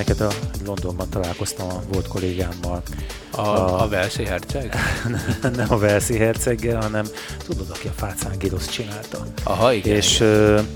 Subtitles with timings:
[0.00, 0.30] neked, a
[0.64, 2.82] Londonban találkoztam a volt kollégámmal.
[3.30, 4.74] A, a, a Velszi herceg?
[5.56, 7.06] nem a Velszi herceggel, hanem
[7.46, 9.26] tudod, aki a Fácán Girosz csinálta.
[9.44, 9.96] Aha, igen.
[9.96, 10.68] És igen.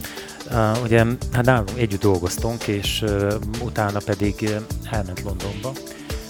[0.51, 4.51] Uh, ugye hát nálunk együtt dolgoztunk, és uh, utána pedig uh,
[4.91, 5.73] elment Londonba.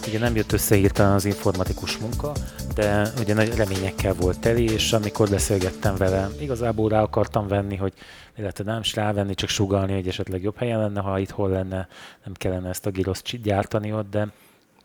[0.08, 2.32] Ugye nem jött össze hirtelen az informatikus munka,
[2.74, 7.92] de ugye nagy reményekkel volt teli, és amikor beszélgettem vele, igazából rá akartam venni, hogy
[8.36, 11.88] illetve nem is rávenni, csak sugalni, hogy esetleg jobb helyen lenne, ha itt hol lenne,
[12.24, 14.26] nem kellene ezt a giroszt gyártani ott, de...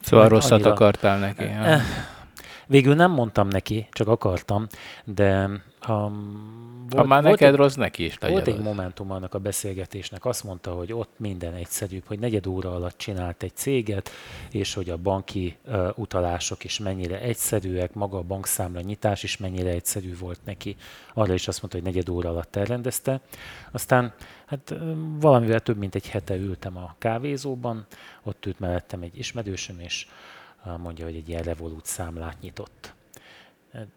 [0.01, 0.71] Szóval rosszat annyira...
[0.71, 1.43] akartál neki.
[1.43, 1.81] Eh,
[2.67, 4.67] végül nem mondtam neki, csak akartam,
[5.03, 5.49] de
[5.87, 9.39] Um, volt, ha már neked volt, rossz, neki is legyen Volt egy momentum annak a
[9.39, 14.09] beszélgetésnek, azt mondta, hogy ott minden egyszerűbb, hogy negyed óra alatt csinált egy céget,
[14.51, 19.69] és hogy a banki uh, utalások is mennyire egyszerűek, maga a bankszámla nyitás is mennyire
[19.69, 20.75] egyszerű volt neki.
[21.13, 23.21] Arra is azt mondta, hogy negyed óra alatt elrendezte.
[23.71, 24.13] Aztán
[24.45, 24.75] hát
[25.19, 27.85] valamivel több mint egy hete ültem a kávézóban,
[28.23, 30.07] ott ült mellettem egy ismerősöm, és
[30.77, 32.93] mondja, hogy egy ilyen revolút számlát nyitott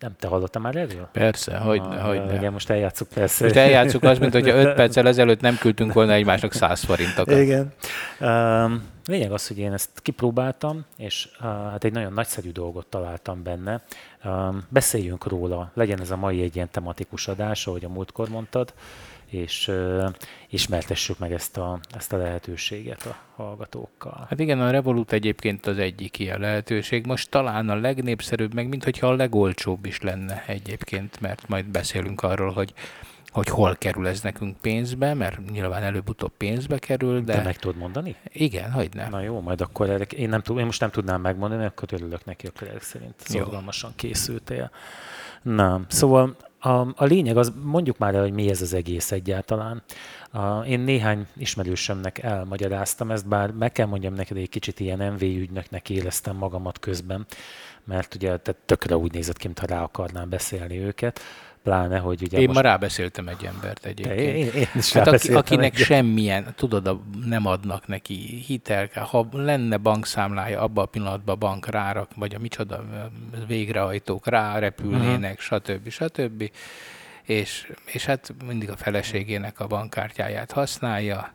[0.01, 1.09] nem te hallottál már erről?
[1.13, 2.51] Persze, hogy, hogy ne.
[2.51, 3.45] most eljátszuk persze.
[3.45, 7.39] Most eljátszuk az, mint hogyha öt perccel ezelőtt nem küldtünk volna egymásnak száz forintokat.
[7.39, 7.73] Igen.
[8.21, 13.43] Um, lényeg az, hogy én ezt kipróbáltam, és uh, hát egy nagyon nagyszerű dolgot találtam
[13.43, 13.83] benne.
[14.25, 18.73] Um, beszéljünk róla, legyen ez a mai egy ilyen tematikus adás, ahogy a múltkor mondtad
[19.33, 20.09] és uh,
[20.49, 24.27] ismertessük meg ezt a, ezt a lehetőséget a hallgatókkal.
[24.29, 27.07] Hát igen, a Revolut egyébként az egyik ilyen lehetőség.
[27.07, 32.53] Most talán a legnépszerűbb, meg mintha a legolcsóbb is lenne egyébként, mert majd beszélünk arról,
[32.53, 32.75] hogy
[33.33, 37.35] hogy hol kerül ez nekünk pénzbe, mert nyilván előbb-utóbb pénzbe kerül, de...
[37.35, 38.17] Te meg tudod mondani?
[38.33, 39.11] Igen, hogy nem.
[39.11, 42.25] Na jó, majd akkor erre, én, nem tud, én most nem tudnám megmondani, akkor örülök
[42.25, 44.71] neki, akkor ezek szerint szorgalmasan készültél.
[45.43, 49.83] Na, szóval a, a lényeg az, mondjuk már el, hogy mi ez az egész egyáltalán.
[50.31, 55.23] A, én néhány ismerősömnek elmagyaráztam ezt, bár meg kell mondjam neked, egy kicsit ilyen MV
[55.23, 57.27] ügynöknek éreztem magamat közben,
[57.85, 61.21] mert ugye tehát tökre úgy nézett ki, mintha rá akarnám beszélni őket
[61.63, 62.63] pláne, hogy ugye Én most...
[62.63, 64.55] ma rábeszéltem egy embert egyébként.
[64.55, 65.85] Én, én is hát aki, akinek egy...
[65.85, 72.11] semmilyen, tudod, nem adnak neki hitel, ha lenne bankszámlája, abban a pillanatban a bank rárak,
[72.17, 72.85] vagy a micsoda
[73.47, 75.61] végrehajtók rárepülnének, uh-huh.
[75.61, 75.89] stb.
[75.89, 76.51] stb.
[77.23, 81.33] És, és hát mindig a feleségének a bankkártyáját használja,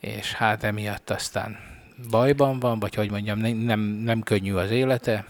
[0.00, 1.56] és hát emiatt aztán
[2.10, 5.24] bajban van, vagy hogy mondjam, nem, nem könnyű az élete,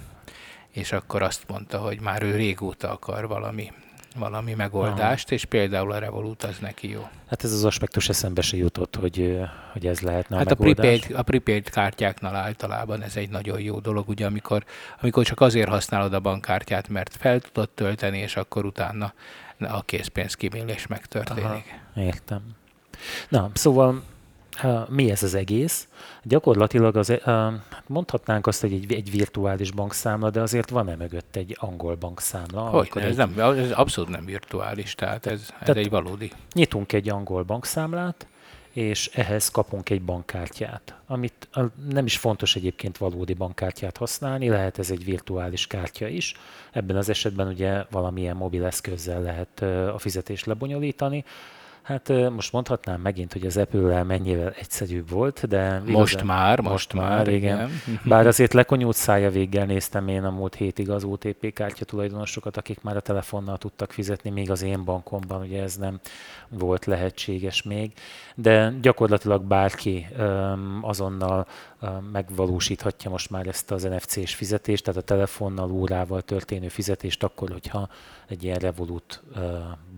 [0.70, 3.72] és akkor azt mondta, hogy már ő régóta akar valami
[4.16, 5.34] valami megoldást, Aha.
[5.34, 7.08] és például a Revolut az neki jó.
[7.28, 9.40] Hát ez az aspektus eszembe se jutott, hogy,
[9.72, 13.78] hogy ez lehetne hát a, a prepaid, a prepaid kártyáknál általában ez egy nagyon jó
[13.78, 14.64] dolog, ugye amikor,
[15.00, 19.12] amikor csak azért használod a bankkártyát, mert fel tudod tölteni, és akkor utána
[19.58, 21.44] a készpénz kimélés megtörténik.
[21.44, 21.62] Aha,
[22.00, 22.42] értem.
[23.28, 24.02] Na, szóval
[24.88, 25.88] mi ez az egész?
[26.22, 27.20] Gyakorlatilag az,
[27.86, 32.60] mondhatnánk azt, hogy egy, egy virtuális bankszámla, de azért van-e mögött egy angol bankszámla?
[32.60, 33.16] Hogy ez, egy...
[33.16, 36.32] nem, ez abszolút nem virtuális, tehát ez, ez tehát egy valódi.
[36.52, 38.26] Nyitunk egy angol bankszámlát,
[38.72, 41.48] és ehhez kapunk egy bankkártyát, amit
[41.90, 46.34] nem is fontos egyébként valódi bankkártyát használni, lehet ez egy virtuális kártya is.
[46.72, 49.60] Ebben az esetben ugye valamilyen mobil eszközzel lehet
[49.94, 51.24] a fizetést lebonyolítani,
[51.88, 55.82] Hát most mondhatnám megint, hogy az Apple-rel mennyivel egyszerűbb volt, de...
[55.86, 57.56] Most igazán, már, most, most már, már, igen.
[57.56, 57.70] igen.
[58.04, 62.82] Bár azért lekonyult szája véggel néztem én a múlt hétig az OTP kártya tulajdonosokat, akik
[62.82, 66.00] már a telefonnal tudtak fizetni, még az én bankomban ugye ez nem
[66.48, 67.92] volt lehetséges még,
[68.34, 70.06] de gyakorlatilag bárki
[70.80, 71.46] azonnal
[72.12, 77.88] megvalósíthatja most már ezt az NFC-s fizetést, tehát a telefonnal, órával történő fizetést akkor, hogyha
[78.28, 79.22] egy ilyen Revolut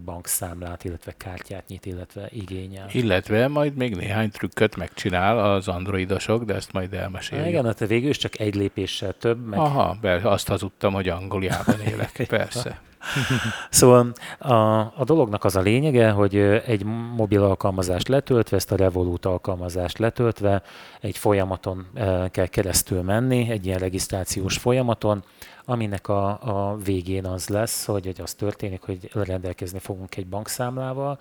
[0.05, 2.89] bankszámlát, illetve kártyát nyit, illetve igényel.
[2.93, 7.49] Illetve majd még néhány trükköt megcsinál az androidosok, de ezt majd elmeséljük.
[7.49, 9.47] Igen, hát végül is csak egy lépéssel több.
[9.47, 9.59] Meg...
[9.59, 12.81] Aha, be, azt hazudtam, hogy Angliában élek, persze.
[13.71, 16.85] szóval a, a dolognak az a lényege, hogy egy
[17.17, 20.63] mobil alkalmazást letöltve, ezt a Revolut alkalmazást letöltve,
[21.01, 21.87] egy folyamaton
[22.31, 25.23] kell keresztül menni, egy ilyen regisztrációs folyamaton,
[25.65, 31.19] aminek a, a végén az lesz, hogy, hogy az történik, hogy rendelkezni fogunk egy bankszámlával,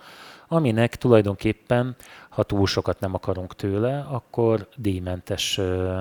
[0.52, 1.96] aminek tulajdonképpen,
[2.28, 5.56] ha túl sokat nem akarunk tőle, akkor díjmentes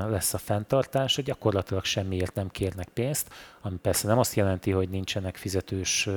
[0.09, 4.89] lesz a fenntartás, hogy gyakorlatilag semmiért nem kérnek pénzt, ami persze nem azt jelenti, hogy
[4.89, 6.09] nincsenek fizetős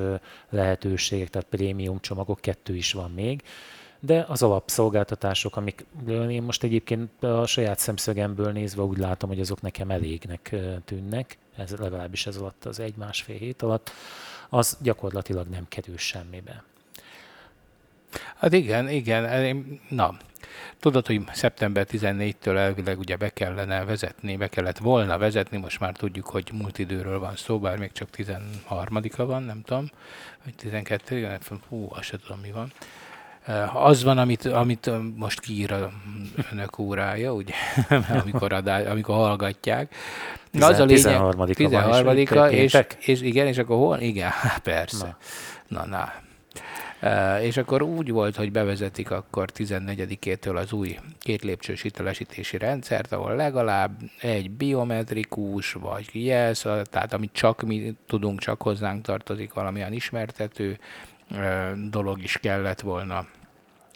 [0.50, 3.42] lehetőségek, tehát prémium csomagok, kettő is van még,
[4.00, 9.60] de az alapszolgáltatások, amik én most egyébként a saját szemszögemből nézve úgy látom, hogy azok
[9.60, 10.54] nekem elégnek
[10.84, 13.90] tűnnek, ez legalábbis ez alatt az egy-másfél hét alatt,
[14.48, 16.64] az gyakorlatilag nem kerül semmibe.
[18.36, 19.80] Hát igen, igen.
[19.88, 20.16] Na,
[20.82, 25.96] Tudod, hogy szeptember 14-től elvileg ugye be kellene vezetni, be kellett volna vezetni, most már
[25.96, 29.90] tudjuk, hogy múlt időről van szó, bár még csak 13-a van, nem tudom,
[30.44, 31.38] vagy 12
[31.68, 32.72] hú, azt sem tudom, mi van.
[33.72, 35.92] Az van, amit, amit most kiír a
[36.52, 37.54] önök órája, ugye,
[38.22, 39.94] amikor, adá, amikor hallgatják.
[40.50, 42.16] Na, az a lényeg, 13 13
[42.50, 43.98] és, és, igen, és akkor hol?
[44.00, 44.30] Igen,
[44.62, 45.16] persze.
[45.68, 45.86] Na, na.
[45.86, 46.12] na.
[47.02, 53.12] Uh, és akkor úgy volt, hogy bevezetik akkor 14-től az új két lépcsős hitelesítési rendszert,
[53.12, 59.92] ahol legalább egy biometrikus, vagy jelsz, tehát amit csak mi tudunk, csak hozzánk tartozik, valamilyen
[59.92, 60.78] ismertető
[61.30, 63.26] uh, dolog is kellett volna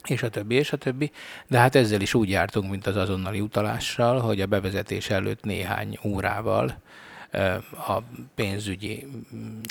[0.08, 1.10] és a többi, és a többi.
[1.46, 5.98] De hát ezzel is úgy jártunk, mint az azonnali utalással, hogy a bevezetés előtt néhány
[6.04, 6.80] órával
[7.88, 8.02] a
[8.34, 9.06] pénzügyi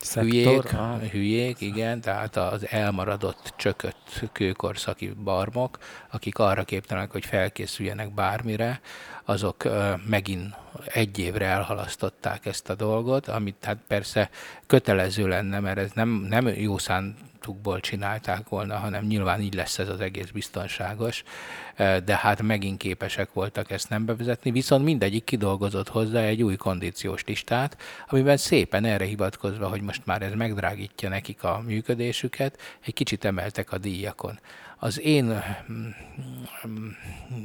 [0.01, 1.01] Szektor, hülyék, ah.
[1.01, 5.77] hülyék, igen, tehát az elmaradott, csökött kőkorszaki barmok,
[6.11, 8.81] akik arra képtelenek, hogy felkészüljenek bármire,
[9.25, 9.63] azok
[10.07, 10.55] megint
[10.85, 14.29] egy évre elhalasztották ezt a dolgot, amit hát persze
[14.67, 19.79] kötelező lenne, mert ez nem, nem jó szánt szándékukból csinálták volna, hanem nyilván így lesz
[19.79, 21.23] ez az egész biztonságos,
[21.77, 27.23] de hát megint képesek voltak ezt nem bevezetni, viszont mindegyik kidolgozott hozzá egy új kondíciós
[27.25, 27.77] listát,
[28.07, 33.71] amiben szépen erre hivatkozva, hogy most már ez megdrágítja nekik a működésüket, egy kicsit emeltek
[33.71, 34.39] a díjakon.
[34.77, 35.43] Az én,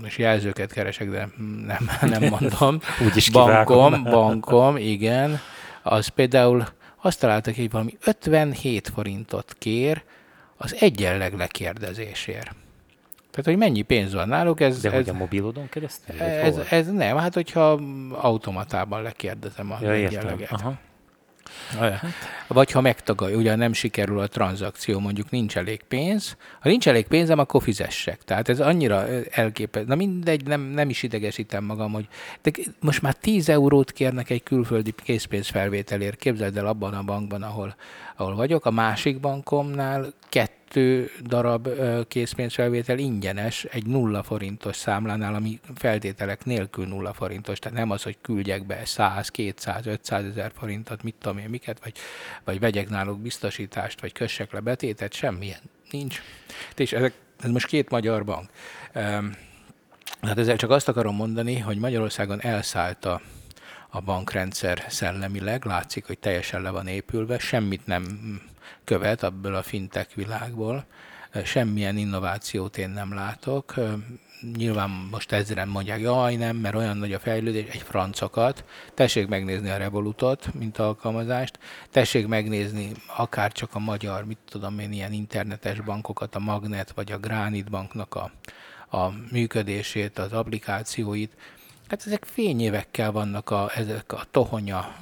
[0.04, 1.28] és jelzőket keresek, de
[1.66, 5.40] nem, nem mondom, Úgy bankom, bankom, igen,
[5.82, 6.66] az például
[7.02, 10.02] azt találtak, hogy valami 57 forintot kér
[10.56, 12.54] az egyenleg lekérdezésért.
[13.30, 14.80] Tehát, hogy mennyi pénz van náluk, ez...
[14.80, 16.20] De ez, hogy a mobilodon keresztül?
[16.20, 17.80] Ez, ez nem, hát hogyha
[18.10, 20.52] automatában lekérdezem a ja, egyenleget.
[20.52, 20.78] Aha.
[22.46, 26.36] Vagy ha megtagadja, ugye nem sikerül a tranzakció, mondjuk nincs elég pénz.
[26.60, 28.22] Ha nincs elég pénzem, akkor fizessek.
[28.24, 29.88] Tehát ez annyira elképesztő.
[29.88, 32.08] Na mindegy, nem, nem is idegesítem magam, hogy
[32.42, 32.50] de
[32.80, 36.16] most már 10 eurót kérnek egy külföldi készpénzfelvételért.
[36.16, 37.76] Képzeld el abban a bankban, ahol,
[38.16, 38.64] ahol vagyok.
[38.64, 41.68] A másik bankomnál kettő kettő darab
[42.08, 47.58] készpénzfelvétel ingyenes egy nulla forintos számlánál, ami feltételek nélkül nulla forintos.
[47.58, 51.80] Tehát nem az, hogy küldjek be 100, 200, 500 ezer forintot, mit tudom én, miket,
[51.82, 51.92] vagy,
[52.44, 56.22] vagy vegyek náluk biztosítást, vagy kössek le betétet, semmilyen nincs.
[56.76, 58.50] És ezek, ez most két magyar bank.
[60.20, 63.20] Hát ezzel csak azt akarom mondani, hogy Magyarországon elszállt a,
[63.88, 68.04] a bankrendszer szellemileg, látszik, hogy teljesen le van épülve, semmit nem
[68.90, 70.84] követ ebből a fintech világból.
[71.44, 73.74] Semmilyen innovációt én nem látok.
[74.56, 78.64] Nyilván most ezeren mondják, jaj nem, mert olyan nagy a fejlődés, egy francokat.
[78.94, 81.58] Tessék megnézni a Revolutot, mint alkalmazást.
[81.90, 87.12] Tessék megnézni akár csak a magyar, mit tudom én, ilyen internetes bankokat, a Magnet vagy
[87.12, 88.30] a Granit banknak a,
[88.96, 91.36] a működését, az applikációit
[91.90, 94.96] Hát ezek fényévekkel vannak a, ezek a tohonya,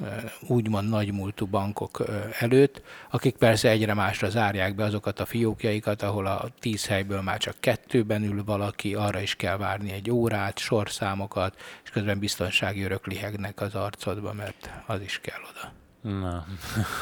[0.46, 2.05] úgymond nagymúltú bankok
[2.38, 7.38] előtt, akik persze egyre másra zárják be azokat a fiókjaikat, ahol a tíz helyből már
[7.38, 13.06] csak kettőben ül valaki, arra is kell várni egy órát, sorszámokat, és közben biztonsági örök
[13.06, 15.73] lihegnek az arcodba, mert az is kell oda.
[16.00, 16.45] Na.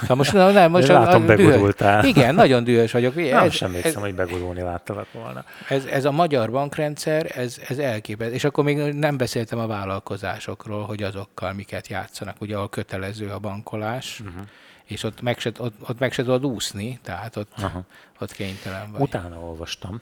[0.06, 2.04] Ha most, na, nem, most Látom, a, begurultál.
[2.04, 3.14] Igen, nagyon dühös vagyok.
[3.14, 5.44] Nem ez, sem emlékszem, hogy begurulni láttalak volna.
[5.68, 8.34] Ez, ez a magyar bankrendszer, ez, ez elképesztő.
[8.34, 12.36] És akkor még nem beszéltem a vállalkozásokról, hogy azokkal miket játszanak.
[12.40, 14.42] Ugye a kötelező a bankolás, uh-huh.
[14.84, 17.82] és ott meg, se, ott, ott meg se tudod úszni, tehát ott, uh-huh.
[18.20, 19.00] ott kénytelen vagy.
[19.00, 20.00] Utána olvastam,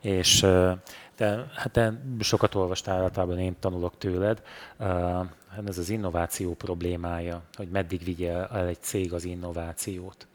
[0.00, 0.46] és
[1.16, 4.42] te, hát te sokat olvastál, általában én tanulok tőled.
[5.66, 10.26] Ez az innováció problémája, hogy meddig vigye el egy cég az innovációt.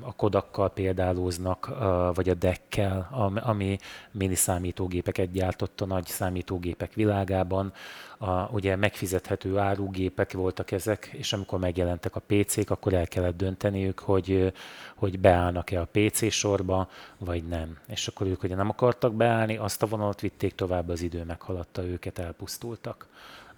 [0.00, 1.70] A kodakkal példálóznak,
[2.14, 3.08] vagy a dekkel,
[3.42, 3.78] ami
[4.10, 7.72] mini számítógépeket gyártott a nagy számítógépek világában.
[8.18, 13.98] A, ugye megfizethető árugépek voltak ezek, és amikor megjelentek a PC-k, akkor el kellett dönteniük,
[13.98, 14.52] hogy,
[14.94, 17.78] hogy beállnak-e a PC sorba, vagy nem.
[17.86, 21.84] És akkor ők ugye nem akartak beállni, azt a vonalat vitték tovább, az idő meghaladta
[21.84, 23.06] őket, elpusztultak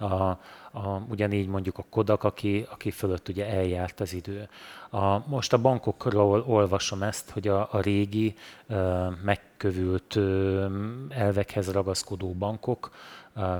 [0.00, 0.38] a,
[0.72, 4.48] a, ugyanígy mondjuk a Kodak, aki, aki fölött ugye eljárt az idő.
[4.90, 8.34] A, most a bankokról olvasom ezt, hogy a, a régi
[9.24, 10.18] megkövült
[11.08, 12.90] elvekhez ragaszkodó bankok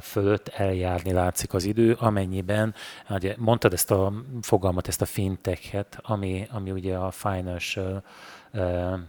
[0.01, 2.75] fölött eljárni látszik az idő, amennyiben,
[3.11, 8.03] ugye mondtad ezt a fogalmat, ezt a fintechet, ami, ami ugye a financial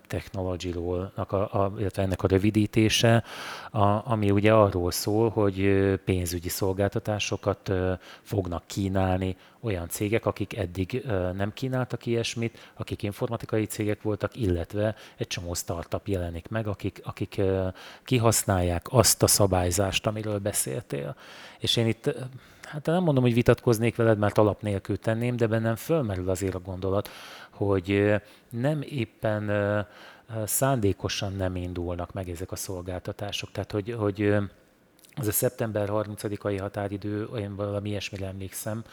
[0.07, 3.23] technology-ról, a, a, illetve ennek a rövidítése,
[3.71, 7.71] a, ami ugye arról szól, hogy pénzügyi szolgáltatásokat
[8.21, 11.03] fognak kínálni olyan cégek, akik eddig
[11.33, 17.41] nem kínáltak ilyesmit, akik informatikai cégek voltak, illetve egy csomó startup jelenik meg, akik, akik
[18.03, 21.15] kihasználják azt a szabályzást, amiről beszéltél.
[21.59, 22.15] És én itt
[22.61, 26.59] hát nem mondom, hogy vitatkoznék veled, mert alap nélkül tenném, de bennem fölmerül azért a
[26.59, 27.09] gondolat,
[27.49, 28.13] hogy
[28.49, 29.51] nem éppen
[30.45, 33.51] szándékosan nem indulnak meg ezek a szolgáltatások.
[33.51, 34.35] Tehát, hogy, hogy
[35.15, 38.83] az a szeptember 30-ai határidő, olyan valami ilyesmire emlékszem,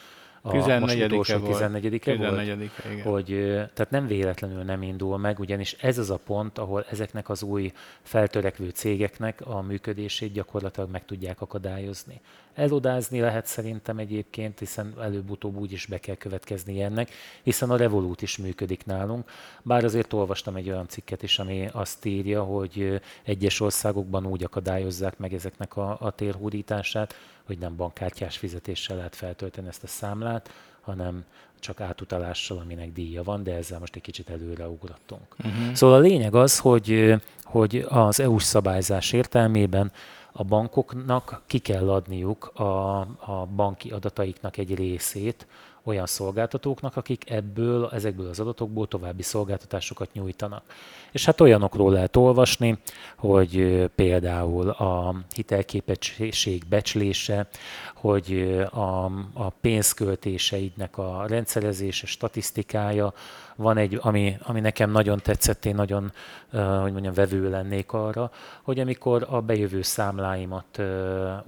[0.41, 3.05] a 14 most utolsó 14 -e 14 volt, igen.
[3.05, 3.25] hogy
[3.73, 7.71] tehát nem véletlenül nem indul meg, ugyanis ez az a pont, ahol ezeknek az új
[8.01, 12.21] feltörekvő cégeknek a működését gyakorlatilag meg tudják akadályozni.
[12.53, 17.09] Elodázni lehet szerintem egyébként, hiszen előbb-utóbb úgy is be kell következni ennek,
[17.43, 19.29] hiszen a Revolut is működik nálunk.
[19.61, 25.17] Bár azért olvastam egy olyan cikket is, ami azt írja, hogy egyes országokban úgy akadályozzák
[25.17, 27.15] meg ezeknek a, a térhódítását,
[27.49, 30.49] hogy nem bankkártyás fizetéssel lehet feltölteni ezt a számlát,
[30.81, 31.25] hanem
[31.59, 35.35] csak átutalással, aminek díja van, de ezzel most egy kicsit előre ugrottunk.
[35.39, 35.73] Uh-huh.
[35.73, 39.91] Szóval a lényeg az, hogy, hogy az EU-s szabályzás értelmében
[40.31, 45.47] a bankoknak ki kell adniuk a, a banki adataiknak egy részét
[45.89, 50.63] olyan szolgáltatóknak, akik ebből, ezekből az adatokból további szolgáltatásokat nyújtanak.
[51.11, 52.77] És hát olyanokról lehet olvasni,
[53.17, 57.47] hogy például a hitelképesség becslése,
[57.95, 63.13] hogy a, a pénzköltéseidnek a rendszerezése, statisztikája,
[63.55, 66.11] van egy, ami, ami nekem nagyon tetszett, én nagyon,
[66.51, 68.31] hogy mondjam, vevő lennék arra,
[68.61, 70.81] hogy amikor a bejövő számláimat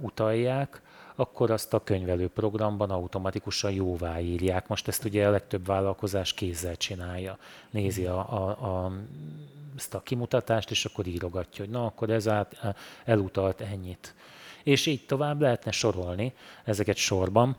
[0.00, 0.81] utalják,
[1.14, 4.68] akkor azt a könyvelő programban automatikusan jóvá írják.
[4.68, 7.38] Most ezt ugye a legtöbb vállalkozás kézzel csinálja.
[7.70, 8.92] Nézi a, a, a,
[9.76, 14.14] ezt a kimutatást, és akkor írogatja, hogy na, akkor ez át, elutalt ennyit.
[14.62, 16.32] És így tovább lehetne sorolni
[16.64, 17.56] ezeket sorban.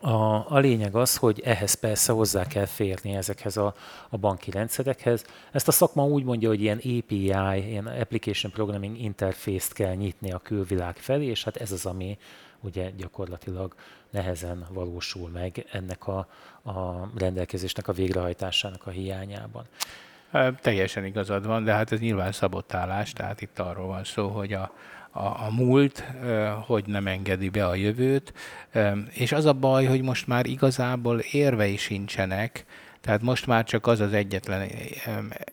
[0.00, 3.74] A, a lényeg az, hogy ehhez persze hozzá kell férni ezekhez a,
[4.08, 5.24] a banki rendszerekhez.
[5.52, 10.38] Ezt a szakma úgy mondja, hogy ilyen API, ilyen Application Programming Interface-t kell nyitni a
[10.38, 12.18] külvilág felé, és hát ez az, ami,
[12.60, 13.74] ugye gyakorlatilag
[14.10, 16.28] nehezen valósul meg ennek a,
[16.62, 19.64] a rendelkezésnek a végrehajtásának a hiányában.
[20.60, 24.72] Teljesen igazad van, de hát ez nyilván szabotálás, tehát itt arról van szó, hogy a,
[25.10, 26.04] a, a múlt,
[26.66, 28.32] hogy nem engedi be a jövőt,
[29.10, 32.64] és az a baj, hogy most már igazából érvei sincsenek,
[33.00, 34.70] tehát most már csak az az egyetlen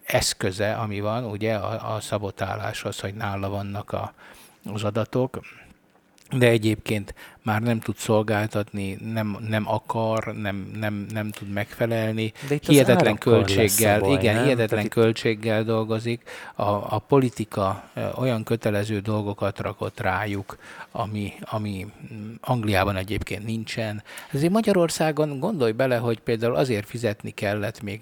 [0.05, 4.13] eszköze, ami van, ugye a, a szabotáláshoz, hogy nála vannak a,
[4.73, 5.39] az adatok,
[6.31, 12.33] de egyébként már nem tud szolgáltatni, nem, nem akar, nem, nem, nem tud megfelelni.
[12.67, 14.43] hihetetlen költséggel, baj, igen, nem?
[14.43, 16.29] hihetetlen Tehát költséggel dolgozik.
[16.55, 20.57] A, a politika olyan kötelező dolgokat rakott rájuk,
[20.91, 21.87] ami, ami
[22.41, 24.03] Angliában egyébként nincsen.
[24.31, 28.01] Ezért Magyarországon gondolj bele, hogy például azért fizetni kellett még,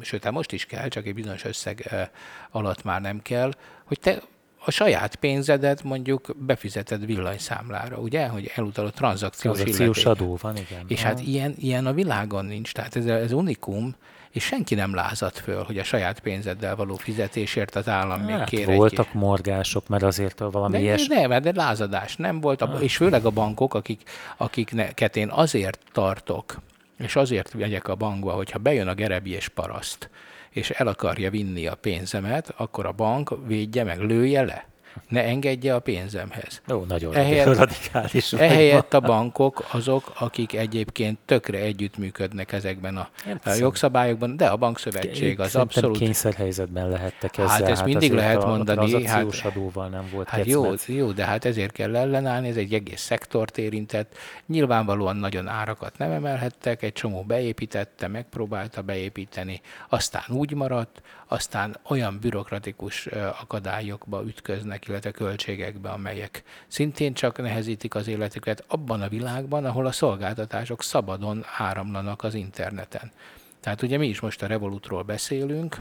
[0.00, 2.08] sőt, hát most is kell, csak egy bizonyos összeg
[2.50, 3.50] alatt már nem kell,
[3.84, 4.22] hogy te
[4.66, 10.84] a saját pénzedet mondjuk befizeted villanyszámlára, ugye, hogy elutalott tranzakciós, tranzakciós adó van, igen.
[10.88, 13.94] És hát ilyen, ilyen a világon nincs, tehát ez, ez unikum,
[14.30, 18.44] és senki nem lázadt föl, hogy a saját pénzeddel való fizetésért az állam hát, még
[18.44, 19.14] kér voltak egy...
[19.14, 21.06] morgások, mert azért valami de, ilyes...
[21.06, 24.02] Nem, de lázadás nem volt, a, és főleg a bankok, akik,
[24.36, 26.60] akiket én azért tartok,
[26.98, 30.10] és azért megyek a bankba, hogyha bejön a gerebi és paraszt,
[30.56, 34.66] és el akarja vinni a pénzemet, akkor a bank védje meg, lője le
[35.08, 36.62] ne engedje a pénzemhez.
[36.72, 38.32] Ó, nagyon ehelyett, radikális.
[38.32, 43.08] Ehelyett a bankok azok, akik egyébként tökre együttműködnek ezekben a,
[43.44, 45.98] a jogszabályokban, de a bankszövetség az abszolút...
[45.98, 47.48] kényszerhelyzetben lehettek ezzel.
[47.48, 49.04] Hát ezt hát mindig lehet a, mondani.
[49.04, 52.74] A hát, adóval nem volt hát jó, jó, de hát ezért kell ellenállni, ez egy
[52.74, 54.16] egész szektort érintett.
[54.46, 62.18] Nyilvánvalóan nagyon árakat nem emelhettek, egy csomó beépítette, megpróbálta beépíteni, aztán úgy maradt, aztán olyan
[62.20, 63.06] bürokratikus
[63.40, 69.92] akadályokba ütköznek, illetve költségekbe, amelyek szintén csak nehezítik az életüket abban a világban, ahol a
[69.92, 73.12] szolgáltatások szabadon áramlanak az interneten.
[73.60, 75.76] Tehát ugye mi is most a Revolutról beszélünk,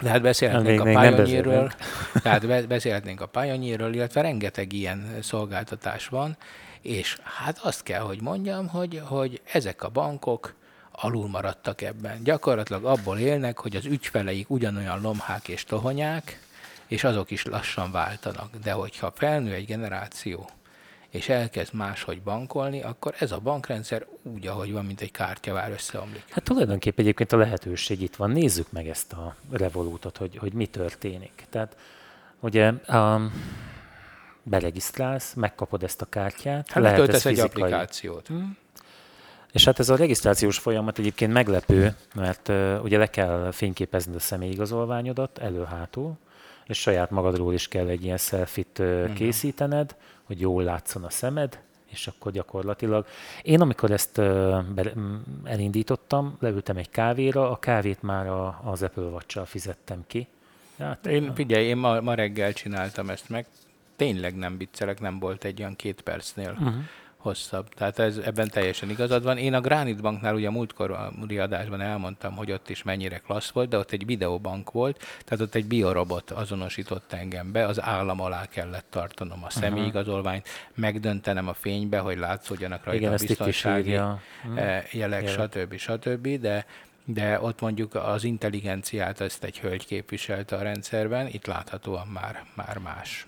[0.00, 1.70] de hát beszélhetnénk még, a Pioneerről,
[2.22, 6.36] tehát beszélhetnénk a Pioneerről, illetve rengeteg ilyen szolgáltatás van,
[6.80, 10.54] és hát azt kell, hogy mondjam, hogy, hogy ezek a bankok
[10.96, 12.22] alul maradtak ebben.
[12.24, 16.40] Gyakorlatilag abból élnek, hogy az ügyfeleik ugyanolyan lomhák és tohonyák,
[16.86, 18.56] és azok is lassan váltanak.
[18.62, 20.50] De hogyha felnő egy generáció,
[21.08, 26.24] és elkezd máshogy bankolni, akkor ez a bankrendszer úgy, ahogy van, mint egy kártyavár összeomlik.
[26.30, 28.30] Hát tulajdonképpen egyébként a lehetőség itt van.
[28.30, 31.46] Nézzük meg ezt a revolútot, hogy, hogy mi történik.
[31.50, 31.76] Tehát
[32.40, 33.32] ugye um,
[34.42, 36.70] beregisztrálsz, megkapod ezt a kártyát.
[36.70, 38.26] Hát lehet ez egy applikációt.
[38.26, 38.56] Hmm.
[39.56, 44.18] És hát ez a regisztrációs folyamat egyébként meglepő, mert uh, ugye le kell fényképezni a
[44.18, 46.12] személyigazolványodat elő-hátul,
[46.66, 51.60] és saját magadról is kell egy ilyen selfit uh, készítened, hogy jól látszon a szemed,
[51.86, 53.06] és akkor gyakorlatilag.
[53.42, 54.24] Én amikor ezt uh,
[54.62, 54.92] be,
[55.44, 60.28] elindítottam, leültem egy kávéra, a kávét már a, az Apple watch fizettem ki.
[60.78, 63.46] Hát, én, figyelj, én ma, ma reggel csináltam ezt meg,
[63.96, 66.50] tényleg nem viccelek, nem volt egy olyan két percnél.
[66.50, 66.74] Uh-huh
[67.26, 67.68] hosszabb.
[67.68, 69.38] Tehát ez, ebben teljesen igazad van.
[69.38, 73.50] Én a Granite Banknál ugye a múltkor a adásban elmondtam, hogy ott is mennyire klassz
[73.50, 78.20] volt, de ott egy videobank volt, tehát ott egy biorobot azonosított engem be, az állam
[78.20, 84.94] alá kellett tartanom a személyigazolványt, megdöntenem a fénybe, hogy látszódjanak rajta Igen, a biztonsági eh,
[84.94, 85.76] jelek, stb.
[85.76, 86.28] stb.
[86.40, 86.66] De
[87.08, 92.78] de ott mondjuk az intelligenciát ezt egy hölgy képviselte a rendszerben, itt láthatóan már, már
[92.78, 93.26] más.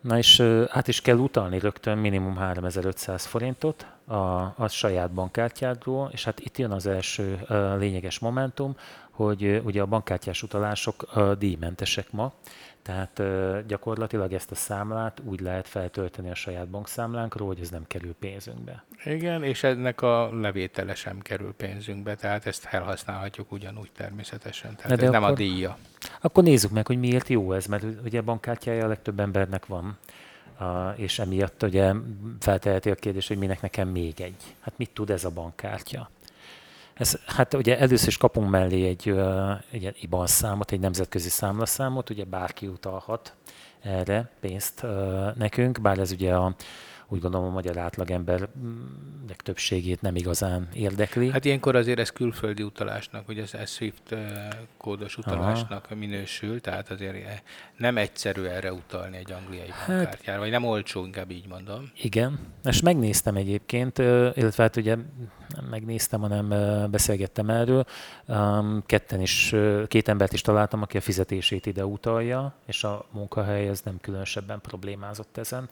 [0.00, 4.14] Na és át is kell utalni rögtön minimum 3500 forintot a,
[4.56, 7.40] a saját bankkártyádról, és hát itt jön az első
[7.78, 8.76] lényeges momentum,
[9.10, 12.32] hogy ugye a bankkártyás utalások díjmentesek ma,
[12.82, 13.22] tehát
[13.66, 18.84] gyakorlatilag ezt a számlát úgy lehet feltölteni a saját bankszámlánkról, hogy ez nem kerül pénzünkbe.
[19.04, 24.76] Igen, és ennek a levétele sem kerül pénzünkbe, tehát ezt felhasználhatjuk ugyanúgy természetesen.
[24.76, 25.76] Tehát de ez akkor, nem a díja.
[26.20, 29.98] Akkor nézzük meg, hogy miért jó ez, mert ugye bankkártyája a legtöbb embernek van,
[30.96, 31.92] és emiatt ugye
[32.40, 34.54] felteheti a kérdés, hogy minek nekem még egy.
[34.60, 36.10] Hát mit tud ez a bankkártya?
[36.94, 39.14] Ez, hát ugye először is kapunk mellé egy,
[39.70, 43.34] egy IBAN számot, egy nemzetközi számlaszámot, ugye bárki utalhat
[43.82, 44.86] erre pénzt
[45.36, 46.54] nekünk, bár ez ugye a
[47.12, 48.48] úgy gondolom a magyar átlagember
[49.28, 51.30] legtöbbségét nem igazán érdekli.
[51.30, 54.14] Hát ilyenkor azért ez külföldi utalásnak, hogy ez, ez SWIFT
[54.76, 55.94] kódos utalásnak Aha.
[55.94, 57.42] minősül, tehát azért
[57.76, 61.90] nem egyszerű erre utalni egy angliai hát, bankkártyára, vagy nem olcsó, inkább így mondom.
[62.02, 64.94] Igen, és megnéztem egyébként, illetve hát ugye
[65.56, 66.48] nem megnéztem, hanem
[66.90, 67.84] beszélgettem erről.
[68.86, 69.54] Ketten is,
[69.86, 74.60] két embert is találtam, aki a fizetését ide utalja, és a munkahely ez nem különösebben
[74.60, 75.68] problémázott ezen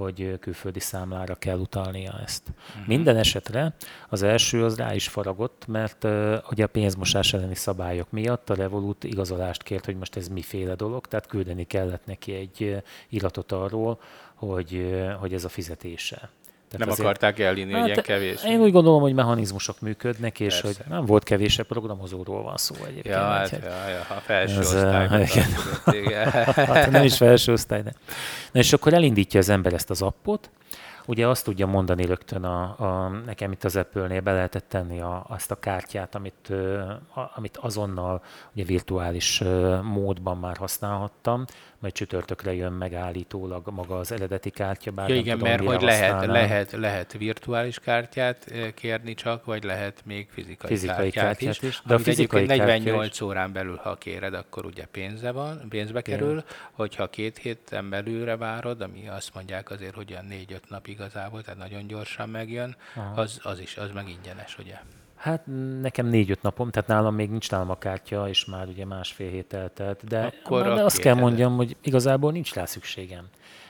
[0.00, 2.42] hogy külföldi számlára kell utalnia ezt.
[2.48, 2.86] Uh-huh.
[2.86, 3.74] Minden esetre
[4.08, 8.54] az első az rá is faragott, mert uh, ugye a pénzmosás elleni szabályok miatt a
[8.54, 14.00] Revolut igazolást kért, hogy most ez miféle dolog, tehát küldeni kellett neki egy iratot arról,
[14.34, 16.30] hogy, hogy ez a fizetése.
[16.70, 18.44] Tehát nem azért, akarták elhinni, hát, ilyen kevés.
[18.44, 20.66] Én úgy gondolom, hogy mechanizmusok működnek, és Persze.
[20.66, 23.14] hogy nem volt kevés, programozóról van szó egyébként.
[23.14, 25.24] Ja, hát, ja, ja, a felső ez, osztályban.
[26.66, 27.92] hát, nem is felső osztály, de.
[28.52, 30.50] Na és akkor elindítja az ember ezt az appot,
[31.06, 35.24] ugye azt tudja mondani rögtön, a, a, nekem itt az Apple-nél be lehetett tenni a,
[35.28, 36.52] azt a kártyát, amit,
[37.14, 38.22] a, amit azonnal
[38.54, 39.42] ugye virtuális
[39.82, 41.44] módban már használhattam,
[41.80, 44.90] majd csütörtökre jön megállítólag maga az eredeti kártya.
[44.90, 50.02] Bár ja, igen, tudom, mert hogy lehet, lehet, lehet virtuális kártyát kérni csak, vagy lehet
[50.04, 51.68] még fizikai, fizikai kártyát, kártyát is.
[51.68, 51.82] is.
[51.84, 53.20] De a fizikai 48 is.
[53.20, 56.30] órán belül, ha kéred, akkor ugye pénze van, pénzbe kerül.
[56.30, 56.44] Igen.
[56.72, 61.58] Hogyha két héten belülre várod, ami azt mondják azért, hogy olyan négy-öt nap igazából, tehát
[61.58, 62.76] nagyon gyorsan megjön,
[63.14, 64.78] az, az is, az meg ingyenes, ugye?
[65.20, 65.42] Hát
[65.80, 69.52] nekem négy-öt napom, tehát nálam még nincs nálam a kártya, és már ugye másfél hét
[69.52, 73.28] eltelt, de, Akkor de azt kell mondjam, hogy igazából nincs rá szükségem.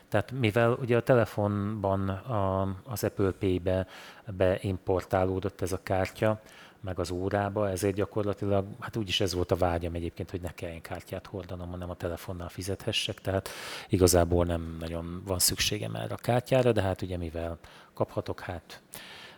[0.08, 3.86] Tehát mivel ugye a telefonban a, az Apple Pay-be
[4.26, 6.40] beimportálódott ez a kártya,
[6.80, 10.80] meg az órába, ezért gyakorlatilag, hát úgyis ez volt a vágyam egyébként, hogy ne kelljen
[10.80, 13.48] kártyát hordanom, hanem a telefonnal fizethessek, tehát
[13.88, 17.58] igazából nem nagyon van szükségem erre a kártyára, de hát ugye mivel
[17.94, 18.82] kaphatok, hát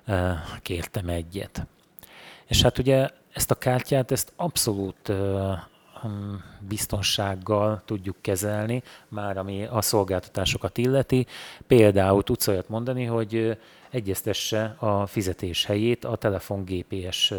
[0.05, 1.67] eh, kértem egyet.
[2.53, 5.13] És hát ugye ezt a kártyát, ezt abszolút
[6.61, 11.27] biztonsággal tudjuk kezelni, már ami a szolgáltatásokat illeti.
[11.67, 13.59] Például tudsz olyat mondani, hogy
[13.91, 17.33] egyeztesse a fizetés helyét a telefon GPS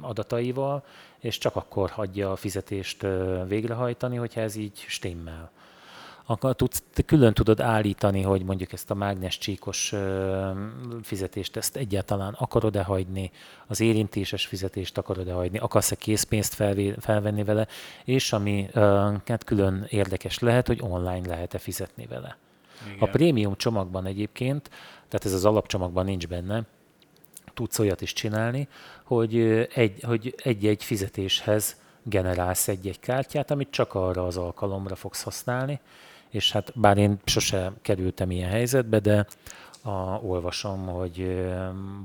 [0.00, 0.84] adataival,
[1.18, 3.06] és csak akkor hagyja a fizetést
[3.46, 5.50] végrehajtani, hogyha ez így stimmel
[6.30, 9.94] akkor tudsz, te külön tudod állítani, hogy mondjuk ezt a mágnes csíkos
[11.02, 13.30] fizetést, ezt egyáltalán akarod-e hagyni,
[13.66, 16.54] az érintéses fizetést akarod-e hagyni, akarsz-e készpénzt
[16.98, 17.66] felvenni vele,
[18.04, 18.68] és ami
[19.26, 22.36] hát külön érdekes lehet, hogy online lehet-e fizetni vele.
[22.86, 22.98] Igen.
[22.98, 24.70] A prémium csomagban egyébként,
[25.08, 26.62] tehát ez az alapcsomagban nincs benne,
[27.54, 28.68] tudsz olyat is csinálni,
[29.04, 29.38] hogy
[29.74, 35.80] egy, hogy egy-egy fizetéshez generálsz egy-egy kártyát, amit csak arra az alkalomra fogsz használni,
[36.30, 39.26] és hát bár én sose kerültem ilyen helyzetbe, de
[39.82, 39.90] a,
[40.22, 41.46] olvasom, hogy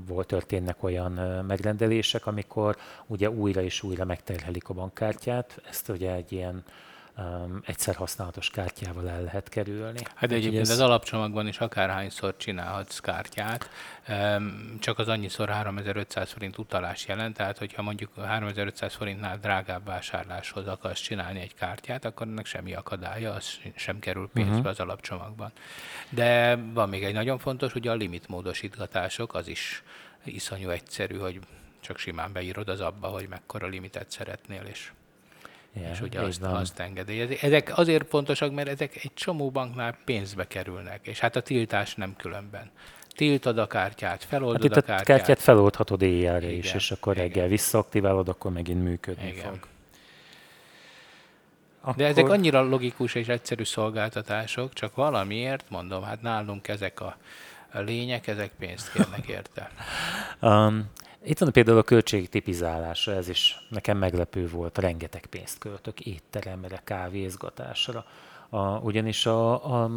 [0.06, 1.12] volt történnek olyan
[1.46, 6.64] megrendelések, amikor ugye újra és újra megterhelik a bankkártyát, ezt ugye egy ilyen
[7.16, 10.00] um, egyszer használatos kártyával el lehet kerülni.
[10.14, 10.70] Hát egyébként ez...
[10.70, 13.70] az alapcsomagban is akárhányszor csinálhatsz kártyát,
[14.08, 20.66] um, csak az annyiszor 3500 forint utalás jelent, tehát hogyha mondjuk 3500 forintnál drágább vásárláshoz
[20.66, 24.68] akarsz csinálni egy kártyát, akkor ennek semmi akadálya, az sem kerül pénzbe uh-huh.
[24.68, 25.52] az alapcsomagban.
[26.08, 29.82] De van még egy nagyon fontos, ugye a limitmódosítgatások, az is
[30.24, 31.40] iszonyú egyszerű, hogy
[31.80, 34.92] csak simán beírod az abba, hogy mekkora limitet szeretnél, és
[35.80, 37.38] Yeah, és ugye azt, azt engedélyezi.
[37.40, 42.14] Ezek azért fontosak, mert ezek egy csomó banknál pénzbe kerülnek, és hát a tiltás nem
[42.16, 42.70] különben.
[43.08, 45.18] Tiltod a kártyát, feloldod hát itt a, kártyát.
[45.18, 47.26] kártyát feloldhatod éjjelre is, és akkor igen.
[47.26, 49.42] reggel visszaaktiválod, akkor megint működni igen.
[49.42, 49.58] fog.
[51.80, 51.94] Akkor...
[51.94, 57.16] De ezek annyira logikus és egyszerű szolgáltatások, csak valamiért, mondom, hát nálunk ezek a,
[57.72, 59.70] a lények, ezek pénzt kérnek érte.
[60.48, 60.90] um,
[61.28, 66.80] itt van például a költség tipizálása, ez is nekem meglepő volt, rengeteg pénzt költök étteremre,
[66.84, 68.04] kávézgatásra,
[68.48, 69.90] a, ugyanis a, a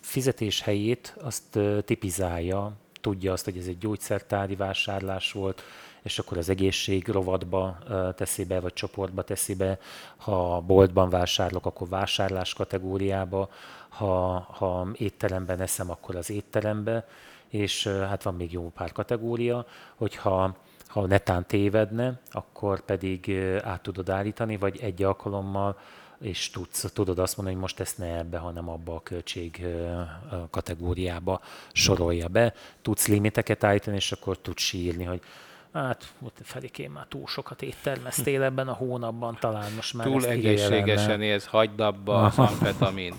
[0.00, 5.62] fizetés helyét azt tipizálja, tudja azt, hogy ez egy gyógyszertári vásárlás volt,
[6.02, 7.78] és akkor az egészség rovatba
[8.16, 9.78] teszi be, vagy csoportba teszi be.
[10.16, 13.50] Ha boltban vásárlok, akkor vásárlás kategóriába,
[13.88, 17.08] ha, ha étteremben eszem, akkor az étterembe,
[17.48, 20.56] és hát van még jó pár kategória, hogyha
[20.88, 25.78] ha netán tévedne, akkor pedig át tudod állítani, vagy egy alkalommal
[26.20, 29.66] és tudsz, tudod azt mondani, hogy most ezt ne ebbe, hanem abba a költség
[30.50, 31.40] kategóriába
[31.72, 32.54] sorolja be.
[32.82, 35.20] Tudsz limiteket állítani, és akkor tudsz sírni, hogy
[35.72, 41.46] hát Felikém már túl sokat éttermeztél ebben a hónapban, talán most már Túl egészségesen élsz,
[41.46, 43.16] hagyd abba a amfetamint.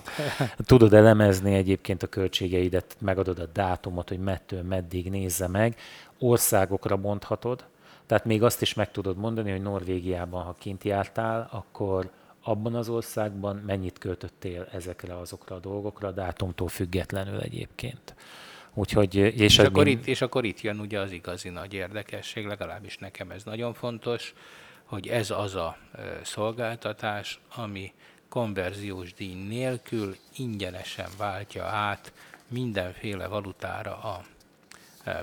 [0.58, 5.75] Tudod elemezni egyébként a költségeidet, megadod a dátumot, hogy mettől meddig nézze meg,
[6.19, 7.65] országokra bonthatod,
[8.05, 12.12] tehát még azt is meg tudod mondani, hogy Norvégiában, ha kint jártál, akkor
[12.43, 18.15] abban az országban mennyit költöttél ezekre azokra a dolgokra, dátumtól függetlenül egyébként.
[18.73, 19.99] Úgyhogy, és, és, akkor mind...
[19.99, 24.34] itt, és akkor itt jön ugye az igazi nagy érdekesség, legalábbis nekem ez nagyon fontos,
[24.84, 25.77] hogy ez az a
[26.23, 27.93] szolgáltatás, ami
[28.29, 32.13] konverziós díj nélkül ingyenesen váltja át
[32.47, 34.23] mindenféle valutára a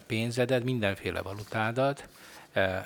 [0.07, 2.09] pénzedet, mindenféle valutádat,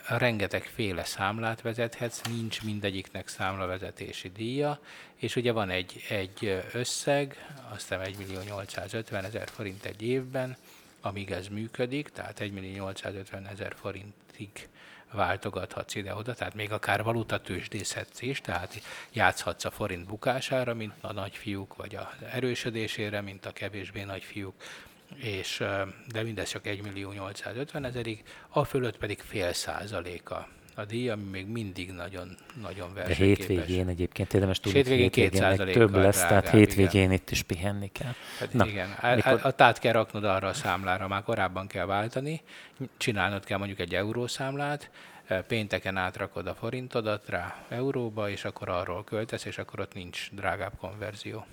[0.08, 4.80] rengetegféle számlát vezethetsz, nincs mindegyiknek számlavezetési díja,
[5.14, 10.56] és ugye van egy, egy összeg, aztán 1 millió 850 ezer forint egy évben,
[11.00, 14.68] amíg ez működik, tehát 1 millió 850 ezer forintig
[15.12, 21.76] váltogathatsz ide-oda, tehát még akár valutatősdészhetsz is, tehát játszhatsz a forint bukására, mint a nagyfiúk,
[21.76, 24.54] vagy a erősödésére, mint a kevésbé nagyfiúk,
[25.16, 25.64] és,
[26.06, 31.22] de mindez csak 1 millió 850 ezerig, a fölött pedig fél százaléka a díj, ami
[31.30, 33.46] még mindig nagyon, nagyon versenyképes.
[33.46, 37.12] De hétvégén egyébként érdemes tudni, hétvégén, hétvégén több lesz, drágább, tehát hétvégén igen.
[37.12, 38.12] itt is pihenni kell.
[38.38, 39.40] Hát Na, igen, mikor...
[39.42, 42.40] a, tát kell raknod arra a számlára, már korábban kell váltani,
[42.96, 44.90] csinálnod kell mondjuk egy eurószámlát,
[45.46, 50.72] pénteken átrakod a forintodat rá euróba, és akkor arról költesz, és akkor ott nincs drágább
[50.78, 51.46] konverzió.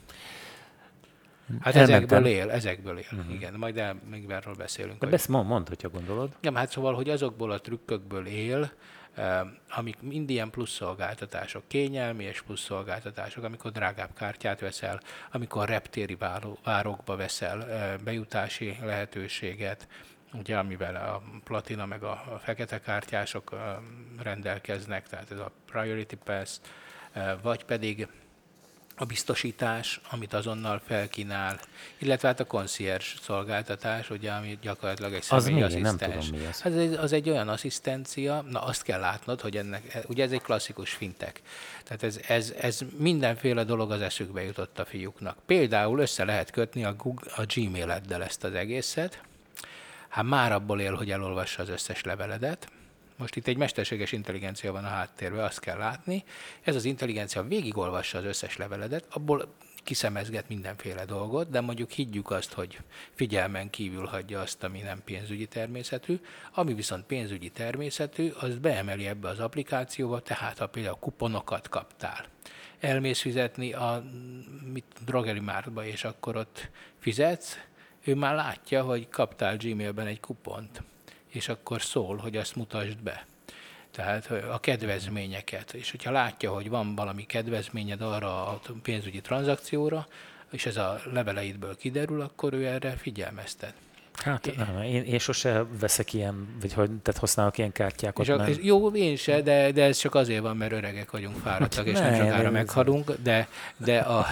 [1.61, 1.95] Hát Elmentem.
[1.95, 3.33] ezekből él, ezekből él, uh-huh.
[3.33, 3.53] igen.
[3.53, 5.05] Majd el, még erről beszélünk.
[5.05, 6.31] De ezt mond, mond, hogyha gondolod.
[6.41, 8.71] Ja, hát szóval, hogy azokból a trükkökből él,
[9.69, 16.17] amik mind ilyen plusz szolgáltatások, kényelmi és plusz szolgáltatások, amikor drágább kártyát veszel, amikor reptéri
[16.63, 17.67] várokba veszel
[18.03, 19.87] bejutási lehetőséget,
[20.33, 23.55] ugye, amivel a platina meg a, fekete kártyások
[24.21, 26.59] rendelkeznek, tehát ez a Priority Pass,
[27.41, 28.07] vagy pedig
[28.99, 31.59] a biztosítás, amit azonnal felkínál,
[31.97, 35.99] illetve hát a concierge szolgáltatás, ugye, ami gyakorlatilag egy személyi az asszisztens.
[35.99, 36.61] Nem tudom, mi az.
[36.61, 40.41] Hát ez, az egy olyan asszisztencia, na azt kell látnod, hogy ennek, ugye ez egy
[40.41, 41.41] klasszikus fintek.
[41.83, 45.37] Tehát ez, ez, ez mindenféle dolog az eszükbe jutott a fiúknak.
[45.45, 49.21] Például össze lehet kötni a, Google, a Gmail-eddel ezt az egészet,
[50.07, 52.67] hát már abból él, hogy elolvassa az összes leveledet,
[53.17, 56.23] most itt egy mesterséges intelligencia van a háttérben, azt kell látni.
[56.61, 59.53] Ez az intelligencia végigolvassa az összes leveledet, abból
[59.83, 62.79] kiszemezget mindenféle dolgot, de mondjuk higgyük azt, hogy
[63.13, 66.19] figyelmen kívül hagyja azt, ami nem pénzügyi természetű,
[66.53, 72.25] ami viszont pénzügyi természetű, az beemeli ebbe az applikációba, tehát ha például kuponokat kaptál,
[72.79, 74.03] elmész fizetni a
[74.73, 77.57] mit, drogeri mártba, és akkor ott fizetsz,
[78.03, 80.83] ő már látja, hogy kaptál Gmailben egy kupont
[81.27, 83.25] és akkor szól, hogy azt mutasd be.
[83.91, 85.73] Tehát a kedvezményeket.
[85.73, 90.07] És hogyha látja, hogy van valami kedvezményed arra a pénzügyi tranzakcióra,
[90.51, 93.73] és ez a leveleidből kiderül, akkor ő erre figyelmeztet.
[94.23, 98.25] Hát nem, én, én sose veszek ilyen, vagy hogy tehát használok ilyen kártyákat.
[98.25, 101.35] És a, és jó, én se, de, de ez csak azért van, mert öregek vagyunk,
[101.35, 104.25] fáradtak, és nem, nem sokára meghalunk, de, de a,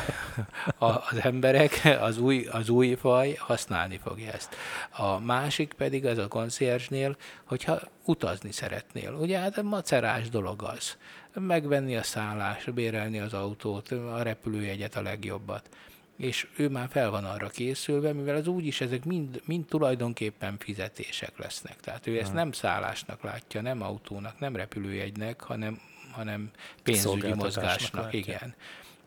[0.78, 4.56] a, az emberek, az új, az új faj használni fogja ezt.
[4.90, 9.14] A másik pedig az a koncierge hogyha utazni szeretnél.
[9.14, 10.98] Ugye hát macerás dolog az.
[11.34, 15.70] Megvenni a szállást, bérelni az autót, a repülőjegyet a legjobbat
[16.18, 21.38] és ő már fel van arra készülve, mivel az úgyis ezek mind, mind tulajdonképpen fizetések
[21.38, 21.80] lesznek.
[21.80, 26.52] Tehát ő ezt nem szállásnak látja, nem autónak, nem repülőjegynek, hanem, hanem
[26.84, 28.04] pénzügyi mozgásnak.
[28.04, 28.20] Látja.
[28.20, 28.56] Igen.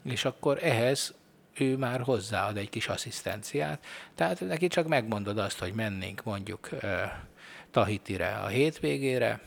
[0.05, 1.15] És akkor ehhez
[1.55, 3.85] ő már hozzáad egy kis asszisztenciát.
[4.15, 6.81] Tehát neki csak megmondod azt, hogy mennénk mondjuk uh,
[7.71, 9.41] Tahitire a hétvégére,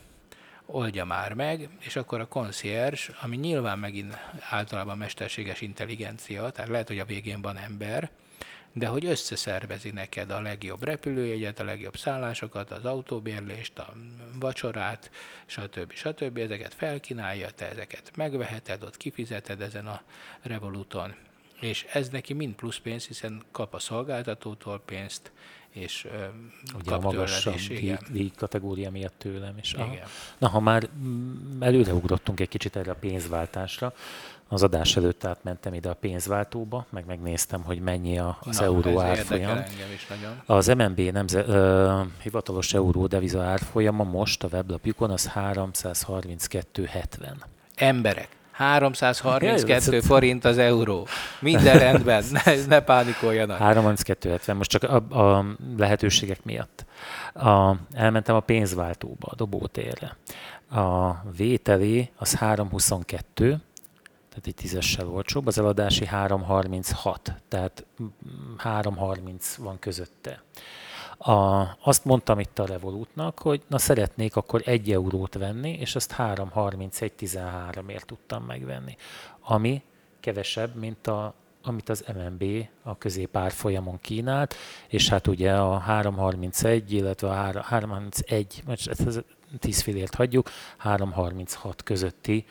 [0.71, 4.17] oldja már meg, és akkor a concierge, ami nyilván megint
[4.49, 8.09] általában mesterséges intelligencia, tehát lehet, hogy a végén van ember,
[8.73, 13.93] de hogy összeszervezi neked a legjobb repülőjegyet, a legjobb szállásokat, az autóbérlést, a
[14.39, 15.11] vacsorát,
[15.45, 15.93] stb.
[15.93, 16.37] stb.
[16.37, 20.01] Ezeket felkínálja, te ezeket megveheted, ott kifizeted ezen a
[20.41, 21.15] Revoluton,
[21.59, 25.31] és ez neki mind plusz pénz, hiszen kap a szolgáltatótól pénzt,
[25.71, 26.07] és
[26.79, 29.73] Ugye a magasabb díj, díj kategória miatt tőlem is.
[29.73, 30.07] Igen.
[30.37, 30.89] Na, ha már
[31.59, 33.93] előreugrottunk egy kicsit erre a pénzváltásra,
[34.47, 39.63] az adás előtt átmentem ide a pénzváltóba, meg megnéztem, hogy mennyi az Na, euró árfolyam.
[40.45, 47.35] Az MNB nemze, uh, hivatalos euró deviza árfolyama most a weblapjukon az 332,70.
[47.75, 48.40] Emberek.
[48.61, 51.07] 332 forint az euró.
[51.39, 53.59] Minden rendben, ne, ne pánikoljanak.
[53.59, 55.45] 332,70, most csak a, a
[55.77, 56.85] lehetőségek miatt.
[57.33, 60.15] A, elmentem a pénzváltóba, a dobótérre.
[60.71, 63.45] A vételi az 322,
[64.29, 67.85] tehát egy tízessel olcsóbb, az eladási 336, tehát
[68.57, 70.41] 330 van közötte.
[71.23, 76.15] A, azt mondtam itt a Revolutnak, hogy na szeretnék akkor egy eurót venni, és azt
[76.17, 78.95] 3,31-13-ért tudtam megvenni.
[79.39, 79.81] Ami
[80.19, 82.43] kevesebb, mint a, amit az MNB
[82.83, 84.55] a középár folyamon kínált,
[84.87, 89.25] és hát ugye a 3,31, illetve a 3,31, most ezt
[89.59, 90.49] 10 fillért hagyjuk,
[90.83, 92.45] 3,36 közötti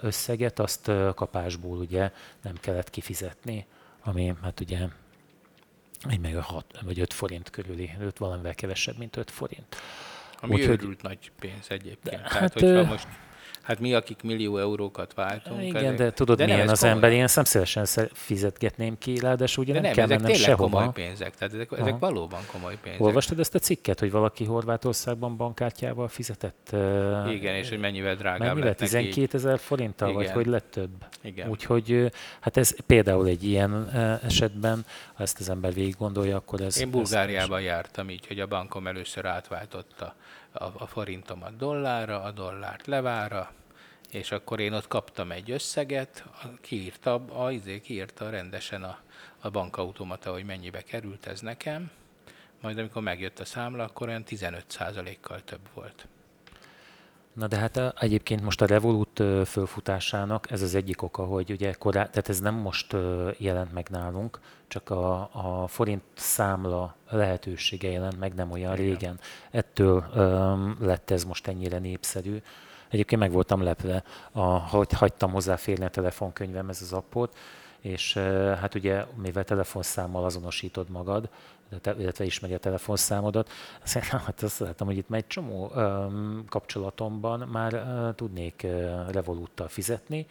[0.00, 3.66] összeget, azt kapásból ugye nem kellett kifizetni,
[4.04, 4.78] ami hát ugye
[6.08, 9.76] egy meg 6 vagy 5 forint körüli, 5 valamivel kevesebb, mint 5 forint.
[10.40, 12.22] Ami Úgy, őrült nagy pénz egyébként.
[12.22, 13.06] De, Tehát, hát, hogyha most
[13.62, 15.62] Hát mi, akik millió eurókat váltunk.
[15.62, 16.94] Igen, ezek, de tudod, de milyen az komoly.
[16.94, 20.78] ember, én szemszívesen fizetgetném ki, ráadásul ugye de nem, nem kell mennem sehova.
[20.78, 23.00] komoly pénzek, tehát ezek, ezek valóban komoly pénzek.
[23.00, 26.68] Olvastad ezt a cikket, hogy valaki Horvátországban bankkártyával fizetett?
[27.28, 30.22] Igen, és hogy mennyivel drágább mennyivel, lett 12 ezer forinttal, Igen.
[30.22, 31.04] vagy hogy lett több?
[31.22, 31.48] Igen.
[31.48, 33.90] Úgyhogy hát ez például egy ilyen
[34.22, 36.80] esetben, ha ezt az ember végig gondolja, akkor ez...
[36.80, 40.14] Én Bulgáriában ez jártam így, hogy a bankom először átváltotta
[40.52, 43.52] a, a forintomat dollárra, a dollárt levára,
[44.10, 46.24] és akkor én ott kaptam egy összeget,
[46.60, 48.98] kiírta, a, izé, kiírta rendesen a,
[49.40, 51.90] a bankautomata, hogy mennyibe került ez nekem,
[52.60, 56.08] majd amikor megjött a számla, akkor olyan 15%-kal több volt.
[57.32, 62.06] Na de hát egyébként most a Revolut fölfutásának ez az egyik oka, hogy ugye korá,
[62.06, 62.96] tehát ez nem most
[63.36, 68.84] jelent meg nálunk, csak a, a forint számla lehetősége jelent meg nem olyan Igen.
[68.84, 69.20] régen.
[69.50, 72.42] Ettől um, lett ez most ennyire népszerű.
[72.88, 77.36] Egyébként meg voltam lepve, a, hogy hagytam hozzáférni a telefonkönyvemhez az appot,
[77.80, 78.14] és
[78.60, 81.28] hát ugye, mivel telefonszámmal azonosítod magad,
[81.98, 83.50] illetve ismeri a telefonszámodat,
[84.10, 85.72] hát azt láttam, hogy itt már egy csomó
[86.48, 87.84] kapcsolatomban már
[88.16, 90.26] tudnék uh, Revoluttal fizetni,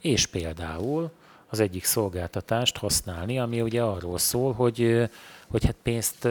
[0.00, 1.10] és például
[1.48, 5.10] az egyik szolgáltatást használni, ami ugye arról szól, hogy,
[5.48, 6.28] hogy hát pénzt,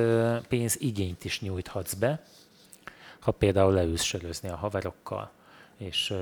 [0.47, 2.23] pénzigényt is nyújthatsz be,
[3.19, 5.31] ha például leülsz a haverokkal
[5.81, 6.13] és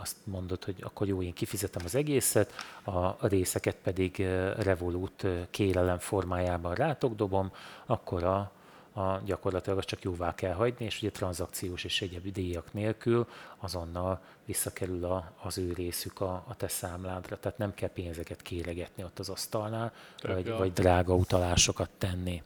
[0.00, 2.52] azt mondod, hogy akkor jó, én kifizetem az egészet,
[2.84, 4.16] a részeket pedig
[4.56, 7.52] Revolut kérelem formájában rátok dobom,
[7.86, 8.50] akkor a,
[8.92, 13.26] a, gyakorlatilag azt csak jóvá kell hagyni, és ugye tranzakciós és egyéb díjak nélkül
[13.58, 17.38] azonnal visszakerül a, az ő részük a, a te számládra.
[17.40, 22.42] Tehát nem kell pénzeket kéregetni ott az asztalnál, vagy, vagy drága utalásokat tenni.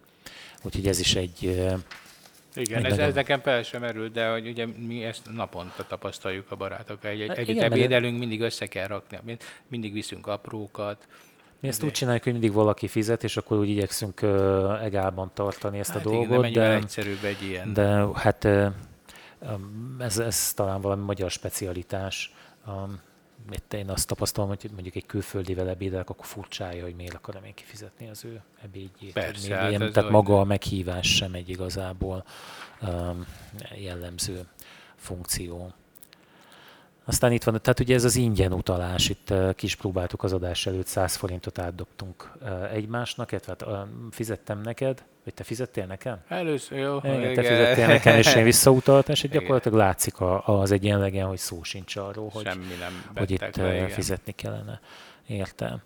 [0.62, 1.68] Úgyhogy ez is egy
[2.54, 6.56] igen, ez, ez nekem fel sem merült, de hogy ugye mi ezt naponta tapasztaljuk a
[6.56, 7.10] barátokkal.
[7.10, 9.36] Egy, egy, hát együtt ebédelünk, mindig össze kell rakni,
[9.68, 11.08] mindig viszünk aprókat.
[11.60, 15.78] Mi ezt úgy csináljuk, hogy mindig valaki fizet, és akkor úgy igyekszünk uh, egálban tartani
[15.78, 16.46] ezt hát a dolgot.
[16.46, 17.72] Igen, de egyszerűbb egy ilyen.
[17.72, 18.66] De hát uh,
[19.98, 22.34] ez, ez talán valami magyar specialitás.
[22.66, 23.00] Um,
[23.50, 27.54] itt én azt tapasztalom, hogy mondjuk egy külföldivel ebédelek, akkor furcsája, hogy miért akarom én
[27.54, 29.12] kifizetni az ő ebédjét.
[29.12, 32.24] Persze, hát ilyen, tehát maga a meghívás sem egy igazából
[32.82, 33.26] um,
[33.76, 34.46] jellemző
[34.96, 35.72] funkció.
[37.04, 40.66] Aztán itt van, tehát ugye ez az ingyen utalás, itt uh, kis próbáltuk az adás
[40.66, 46.18] előtt, 100 forintot átdobtunk uh, egymásnak, illetve hát, uh, fizettem neked, vagy te fizettél nekem?
[46.28, 46.98] Először, jó.
[46.98, 47.34] Igen, igen.
[47.34, 52.28] te fizettél nekem, és én visszautaltam, és gyakorlatilag látszik az egyenlegen, hogy szó sincs arról,
[52.32, 54.80] hogy, Semmi nem hogy itt le, fizetni kellene.
[55.26, 55.82] Értem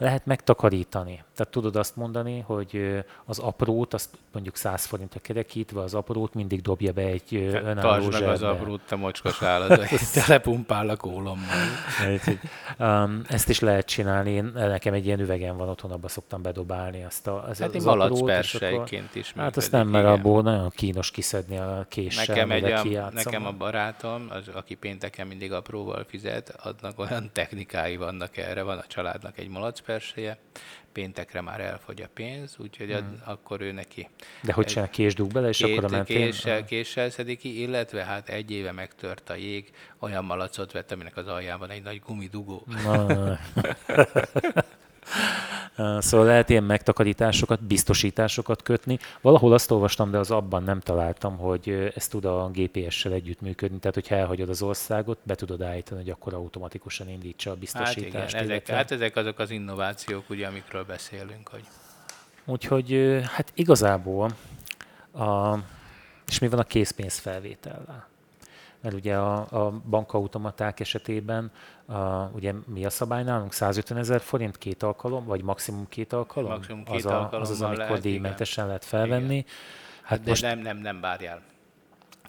[0.00, 1.24] lehet megtakarítani.
[1.40, 6.60] Tehát tudod azt mondani, hogy az aprót, azt mondjuk 100 forintra kerekítve, az aprót mindig
[6.60, 9.88] dobja be egy önálló Tartsd meg az aprót, te mocskos állat,
[10.26, 11.56] telepumpál a kólommal.
[12.78, 14.30] um, ezt is lehet csinálni.
[14.30, 17.86] Én, nekem egy ilyen üvegen van otthon, abba szoktam bedobálni azt a, az, hát az
[17.86, 18.92] aprót.
[19.12, 23.46] is Hát azt nem, mert abból nagyon kínos kiszedni a késsel, nekem, egy a, nekem
[23.46, 28.84] a barátom, az, aki pénteken mindig apróval fizet, adnak olyan technikái vannak erre, van a
[28.86, 30.38] családnak egy malac persélye,
[30.92, 33.22] péntekre már elfogy a pénz, úgyhogy hmm.
[33.24, 34.08] akkor ő neki...
[34.42, 36.16] De hogy csinál, késdug bele, és két, akkor a mentén...
[36.16, 41.16] Késsel, késsel szedik ki, illetve hát egy éve megtört a jég, olyan malacot vett, aminek
[41.16, 42.66] az aljában egy nagy gumidugó.
[45.98, 48.98] Szóval lehet ilyen megtakarításokat, biztosításokat kötni.
[49.20, 53.78] Valahol azt olvastam, de az abban nem találtam, hogy ez tud a GPS-sel együttműködni.
[53.78, 58.32] Tehát, hogyha elhagyod az országot, be tudod állítani, hogy akkor automatikusan indítsa a biztosítást.
[58.34, 61.48] Hát, igen, ezek, hát ezek azok az innovációk, ugye, amikről beszélünk.
[61.48, 61.64] Hogy...
[62.44, 64.30] Úgyhogy hát igazából,
[65.12, 65.56] a,
[66.26, 68.09] és mi van a készpénzfelvétellel?
[68.80, 71.50] Mert ugye a, a bankautomaták esetében
[71.86, 73.52] a, ugye mi a szabály nálunk?
[73.52, 76.50] 150 ezer forint két alkalom, vagy maximum két alkalom?
[76.50, 79.36] Maximum két az, a, az az, amikor díjmentesen lehet felvenni.
[79.36, 79.50] Igen.
[80.02, 80.42] Hát De most...
[80.42, 81.42] nem, nem, nem várjál.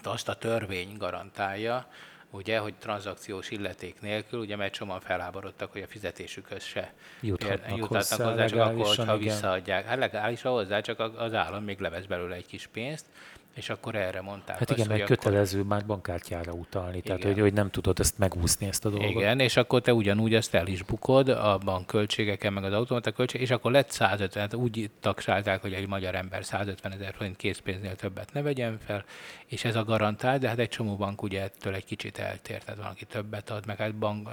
[0.04, 1.86] Azt a törvény garantálja,
[2.32, 7.88] ugye, hogy tranzakciós illeték nélkül, ugye mert csomóan felháborodtak, hogy a fizetésükhöz se juthatnak, juthatnak
[7.88, 9.86] hozzá, hozzá csak akkor, hogyha visszaadják.
[9.86, 13.06] Hát legális hozzá, csak az állam még levesz belőle egy kis pénzt,
[13.54, 15.70] és akkor erre mondták Hát igen, azt, mert kötelező akkor...
[15.70, 17.04] már bankkártyára utalni, igen.
[17.04, 19.10] tehát hogy, hogy nem tudod ezt megúszni, ezt a dolgot.
[19.10, 23.42] Igen, és akkor te ugyanúgy ezt el is bukod a bankköltségeken, meg az automata költség,
[23.42, 27.96] és akkor lett 150, hát úgy taksálták, hogy egy magyar ember 150 ezer forint készpénznél
[27.96, 29.06] többet ne vegyen fel,
[29.46, 32.82] és ez a garantál, de hát egy csomó bank ugye ettől egy kicsit eltér, tehát
[32.82, 34.32] van, aki többet ad, meg hát bank ö,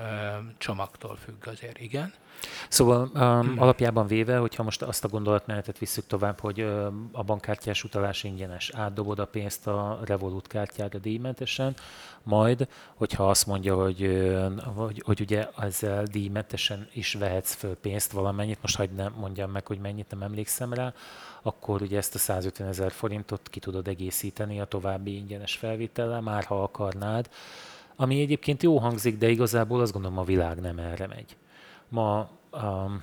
[0.58, 2.12] csomagtól függ azért, igen.
[2.68, 3.60] Szóval um, hmm.
[3.60, 8.70] alapjában véve, hogyha most azt a gondolatmenetet visszük tovább, hogy um, a bankkártyás utalás ingyenes,
[8.74, 11.74] átdobod a pénzt a Revolut kártyára díjmentesen,
[12.22, 14.28] majd, hogyha azt mondja, hogy,
[14.74, 19.66] hogy, hogy ugye ezzel díjmentesen is vehetsz föl pénzt valamennyit, most hagyd nem mondjam meg,
[19.66, 20.92] hogy mennyit, nem emlékszem rá,
[21.42, 26.44] akkor ugye ezt a 150 ezer forintot ki tudod egészíteni a további ingyenes felvétellel, már
[26.44, 27.30] ha akarnád,
[27.96, 31.36] ami egyébként jó hangzik, de igazából azt gondolom a világ nem erre megy
[31.88, 33.02] ma um,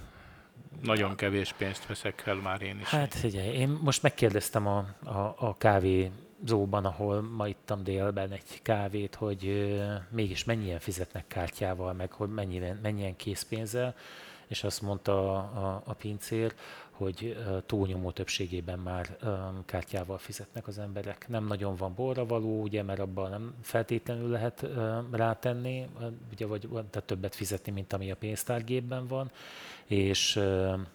[0.81, 2.87] nagyon kevés pénzt veszek fel már én is.
[2.87, 9.15] Hát figyelj, én most megkérdeztem a, a, a kávézóban, ahol ma ittam délben egy kávét,
[9.15, 13.95] hogy uh, mégis mennyien fizetnek kártyával, meg hogy mennyien, mennyien készpénzzel,
[14.47, 16.53] és azt mondta a, a, a pincér,
[16.95, 19.17] hogy túlnyomó többségében már
[19.65, 21.27] kártyával fizetnek az emberek.
[21.27, 24.65] Nem nagyon van borra való, ugye, mert abban nem feltétlenül lehet
[25.11, 25.87] rátenni,
[26.31, 29.31] ugye, vagy tehát többet fizetni, mint ami a pénztárgépben van,
[29.85, 30.39] és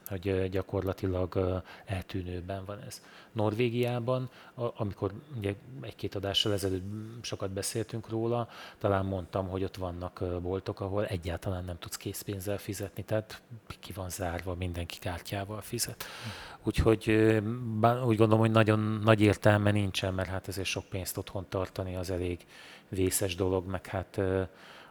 [0.06, 3.02] hogy gyakorlatilag eltűnőben van ez.
[3.32, 6.84] Norvégiában, amikor ugye egy-két adással ezelőtt
[7.22, 13.04] sokat beszéltünk róla, talán mondtam, hogy ott vannak boltok, ahol egyáltalán nem tudsz készpénzzel fizetni,
[13.04, 13.42] tehát
[13.80, 15.89] ki van zárva, mindenki kártyával fizet.
[16.62, 17.10] Úgyhogy
[18.04, 22.10] úgy gondolom, hogy nagyon nagy értelme nincsen, mert hát ezért sok pénzt otthon tartani az
[22.10, 22.46] elég
[22.88, 24.20] vészes dolog, meg hát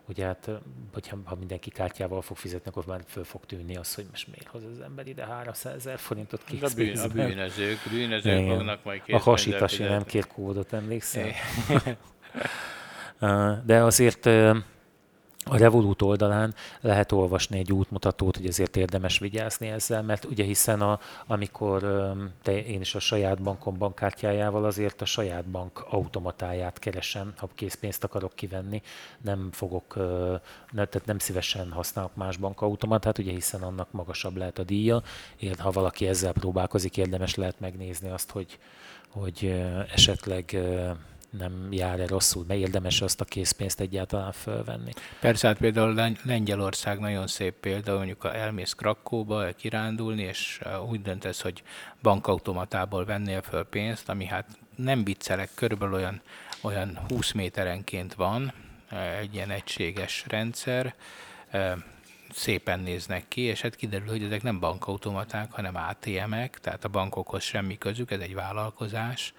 [0.10, 0.50] Ugye hát,
[0.94, 4.48] hogyha ha mindenki kártyával fog fizetni, akkor már föl fog tűnni az, hogy most miért
[4.48, 7.10] hoz az ember ide 300 ezer forintot készpénzben.
[7.10, 8.58] A, bűn, a bűnözők, bűnözők Igen.
[8.58, 11.32] fognak majd A hasitasi nem kér kódot, emlékszel?
[13.66, 14.26] De azért
[15.46, 20.82] a Revolut oldalán lehet olvasni egy útmutatót, hogy ezért érdemes vigyázni ezzel, mert ugye hiszen
[20.82, 21.82] a, amikor
[22.42, 28.04] te, én is a saját bankom bankkártyájával azért a saját bank automatáját keresem, ha készpénzt
[28.04, 28.82] akarok kivenni,
[29.22, 29.96] nem fogok,
[30.72, 35.02] ne, tehát nem szívesen használok más bankautomatát, ugye hiszen annak magasabb lehet a díja,
[35.38, 38.60] Érd, ha valaki ezzel próbálkozik, érdemes lehet megnézni azt, hogy,
[39.10, 40.58] hogy esetleg
[41.30, 44.92] nem jár-e rosszul, mert érdemes azt a készpénzt egyáltalán fölvenni.
[45.20, 51.42] Persze, hát például Lengyelország nagyon szép példa, mondjuk elmész Krakóba kirándulni, és uh, úgy döntesz,
[51.42, 51.64] hogy
[52.02, 56.22] bankautomatából vennél föl pénzt, ami hát nem viccelek, körülbelül olyan,
[56.62, 58.54] olyan 20 méterenként van,
[58.92, 60.96] uh, egy ilyen egységes rendszer,
[62.32, 67.44] szépen néznek ki, és hát kiderül, hogy ezek nem bankautomaták, hanem ATM-ek, tehát a bankokhoz
[67.44, 69.34] semmi közük, ez egy vállalkozás,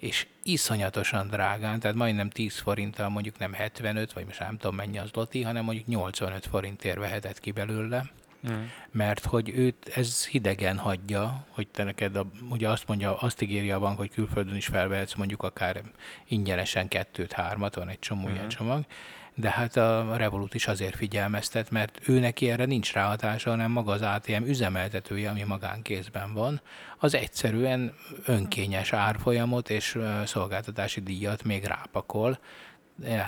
[0.00, 4.98] és iszonyatosan drágán, tehát majdnem 10 forinttal mondjuk nem 75, vagy most nem tudom mennyi
[4.98, 8.04] az loti, hanem mondjuk 85 forintért vehetett ki belőle,
[8.50, 8.64] mm.
[8.90, 13.70] mert hogy őt ez hidegen hagyja, hogy te neked, a, ugye azt mondja, azt ígéri
[13.70, 15.82] a bank, hogy külföldön is felvehetsz mondjuk akár
[16.28, 18.32] ingyenesen kettőt, hármat, van egy csomó mm.
[18.32, 18.84] ilyen csomag,
[19.34, 23.92] de hát a Revolut is azért figyelmeztet, mert ő neki erre nincs ráhatása, hanem maga
[23.92, 26.60] az ATM üzemeltetője, ami magánkézben van,
[26.98, 32.38] az egyszerűen önkényes árfolyamot és szolgáltatási díjat még rápakol,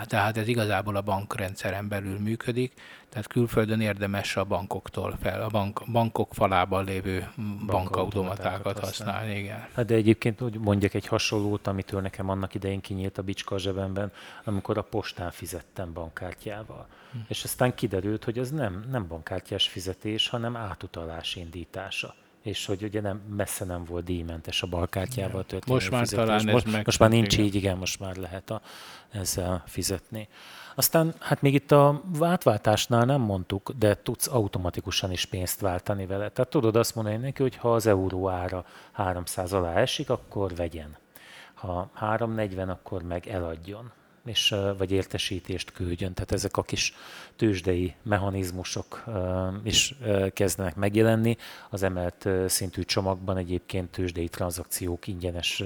[0.05, 2.73] tehát ez igazából a bankrendszeren belül működik,
[3.09, 7.29] tehát külföldön érdemes a bankoktól fel, a bank, bankok falában lévő
[7.65, 9.37] bankautomatákat használni.
[9.37, 9.67] Igen.
[9.73, 13.59] Hát de egyébként úgy mondjak egy hasonlót, amitől nekem annak idején kinyílt a bicska a
[13.59, 14.11] zsebemben,
[14.43, 16.87] amikor a postán fizettem bankkártyával.
[17.11, 17.17] Hm.
[17.27, 23.01] És aztán kiderült, hogy ez nem, nem bankkártyás fizetés, hanem átutalás indítása és hogy ugye
[23.01, 26.25] nem, messze nem volt díjmentes a balkártyával történő Most már fizetés.
[26.25, 26.85] talán most, ez meg...
[26.85, 28.61] Most már nincs így, igen, most már lehet a,
[29.11, 30.27] ezzel fizetni.
[30.75, 36.29] Aztán hát még itt a átváltásnál nem mondtuk, de tudsz automatikusan is pénzt váltani vele.
[36.29, 40.97] Tehát tudod azt mondani neki, hogy ha az euró ára 300 alá esik, akkor vegyen.
[41.53, 43.91] Ha 340, akkor meg eladjon
[44.25, 46.13] és, vagy értesítést küldjön.
[46.13, 46.93] Tehát ezek a kis
[47.35, 49.03] tőzsdei mechanizmusok
[49.63, 49.95] is
[50.33, 51.37] kezdenek megjelenni.
[51.69, 55.63] Az emelt szintű csomagban egyébként tőzsdei tranzakciók ingyenes,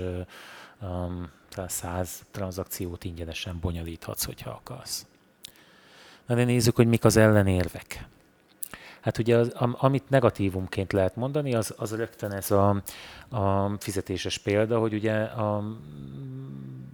[1.67, 5.05] 100 tranzakciót ingyenesen bonyolíthatsz, hogyha akarsz.
[6.25, 8.05] Na de nézzük, hogy mik az ellenérvek.
[9.01, 12.81] Hát ugye az, amit negatívumként lehet mondani, az, az rögtön ez a,
[13.29, 15.77] a fizetéses példa, hogy ugye a,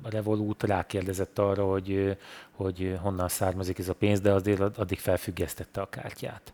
[0.03, 2.17] Revolut rákérdezett arra, hogy,
[2.51, 6.53] hogy honnan származik ez a pénz, de azért addig felfüggesztette a kártyát.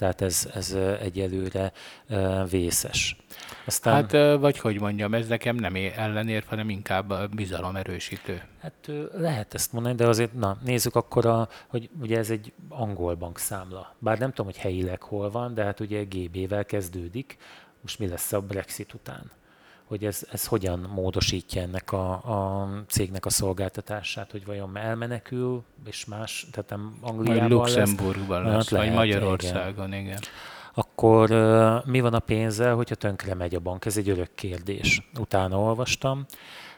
[0.00, 1.72] Tehát ez, ez egyelőre
[2.50, 3.16] vészes.
[3.64, 3.94] Aztán...
[3.94, 8.42] Hát, vagy hogy mondjam, ez nekem nem ellenérv, hanem inkább bizalomerősítő.
[8.60, 13.14] Hát lehet ezt mondani, de azért, na, nézzük akkor, a, hogy ugye ez egy angol
[13.14, 13.94] bankszámla.
[13.98, 17.36] Bár nem tudom, hogy helyileg hol van, de hát ugye GB-vel kezdődik.
[17.80, 19.30] Most mi lesz a Brexit után?
[19.90, 26.04] Hogy ez, ez hogyan módosítja ennek a, a cégnek a szolgáltatását, hogy vajon elmenekül, és
[26.04, 30.00] más, tehát nem Angliában vagy Luxemburgban lesz, lesz lehet, vagy Magyarországon, igen.
[30.00, 30.18] igen.
[30.74, 31.30] Akkor
[31.86, 33.84] mi van a pénzzel, hogyha tönkre megy a bank?
[33.84, 35.10] Ez egy örök kérdés.
[35.18, 36.26] Utána olvastam.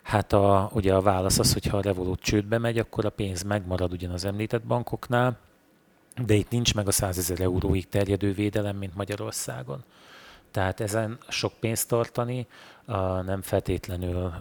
[0.03, 3.43] Hát a, ugye a válasz az, hogy ha a Revolut csődbe megy, akkor a pénz
[3.43, 5.39] megmarad ugyan az említett bankoknál,
[6.27, 9.85] de itt nincs meg a 100 ezer euróig terjedő védelem, mint Magyarországon.
[10.53, 12.47] Tehát ezen sok pénzt tartani
[13.25, 14.33] nem feltétlenül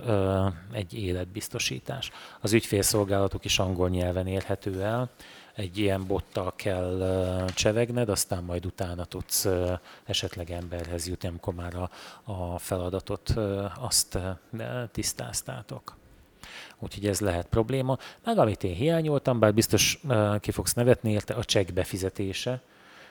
[0.71, 2.11] egy életbiztosítás.
[2.39, 5.09] Az ügyfélszolgálatok is angol nyelven érhető el,
[5.55, 9.47] egy ilyen bottal kell csevegned, aztán majd utána tudsz
[10.03, 11.89] esetleg emberhez jutni, amikor már a,
[12.31, 13.33] a feladatot
[13.79, 14.17] azt
[14.91, 15.95] tisztáztátok.
[16.79, 17.97] Úgyhogy ez lehet probléma.
[18.23, 20.01] Meg amit én hiányoltam, bár biztos
[20.39, 22.61] ki fogsz nevetni érte, a csekk befizetése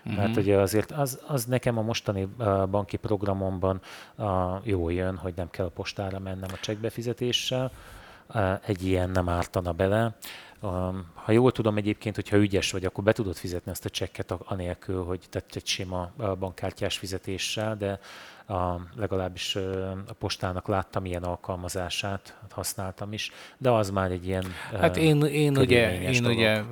[0.05, 0.23] Uh-huh.
[0.23, 3.81] Mert ugye azért az, az nekem a mostani uh, banki programomban
[4.17, 4.27] uh,
[4.63, 7.71] jól jön, hogy nem kell a postára mennem a csekkbefizetéssel.
[8.35, 10.15] Uh, egy ilyen nem ártana bele.
[10.63, 14.31] Um, ha jól tudom egyébként, hogyha ügyes vagy, akkor be tudod fizetni ezt a csekket
[14.31, 18.01] anélkül, hogy tett egy sima bankkártyás fizetéssel, de
[18.55, 19.57] a, legalábbis
[20.07, 24.45] a postának láttam ilyen alkalmazását, használtam is, de az már egy ilyen
[24.81, 26.37] Hát én, én ugye, én dolog.
[26.37, 26.63] ugye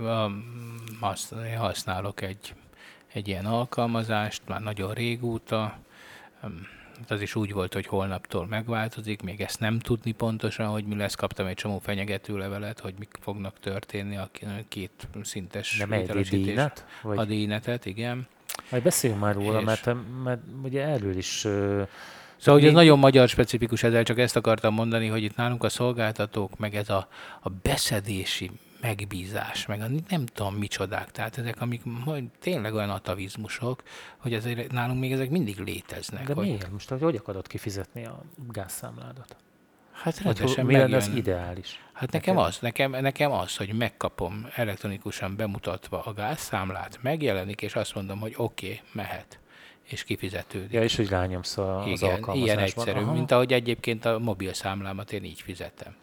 [1.57, 2.55] használok egy
[3.13, 5.79] egy ilyen alkalmazást, már nagyon régóta.
[7.09, 11.15] Az is úgy volt, hogy holnaptól megváltozik, még ezt nem tudni pontosan, hogy mi lesz.
[11.15, 14.31] Kaptam egy csomó fenyegető levelet, hogy mik fognak történni a
[14.69, 16.61] két szintes hitelesítés.
[17.03, 18.27] A díjnetet, igen.
[18.71, 19.91] Majd beszéljünk már róla, mert,
[20.25, 21.47] mert ugye erről is
[22.39, 25.69] Szóval, hogy ez nagyon magyar specifikus, ezzel csak ezt akartam mondani, hogy itt nálunk a
[25.69, 27.09] szolgáltatók, meg ez a,
[27.41, 28.51] a beszedési
[28.81, 33.83] megbízás, meg a nem tudom micsodák, tehát ezek, amik majd tényleg olyan atavizmusok,
[34.17, 36.27] hogy ezért nálunk még ezek mindig léteznek.
[36.27, 36.47] De hogy...
[36.47, 36.71] miért?
[36.71, 39.37] Most hogy akarod kifizetni a gázszámládat?
[39.93, 41.81] Hát rendesen Mi lenne az ideális?
[41.93, 47.75] Hát nekem, nekem az, nekem, nekem az, hogy megkapom elektronikusan bemutatva a gázszámlát, megjelenik, és
[47.75, 49.39] azt mondom, hogy oké, okay, mehet
[49.83, 50.73] és kifizetődik.
[50.73, 53.13] Ja, és hogy rányomsz az Igen, ilyen egyszerű, Aha.
[53.13, 55.95] mint ahogy egyébként a mobil számlámat én így fizetem.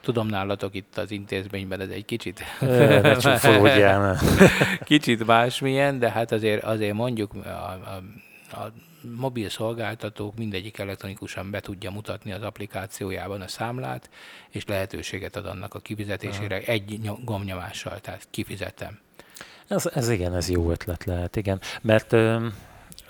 [0.00, 2.44] Tudom, nálatok itt az intézményben ez egy kicsit...
[2.60, 4.16] Ne
[4.84, 8.02] kicsit másmilyen, de hát azért, azért mondjuk a, a,
[8.56, 8.72] a
[9.16, 14.10] mobil szolgáltatók mindegyik elektronikusan be tudja mutatni az applikációjában a számlát,
[14.50, 16.64] és lehetőséget ad annak a kifizetésére Aha.
[16.64, 18.98] egy gomnyomással, tehát kifizetem.
[19.68, 21.60] Ez, ez igen, ez jó ötlet lehet, igen.
[21.82, 22.12] Mert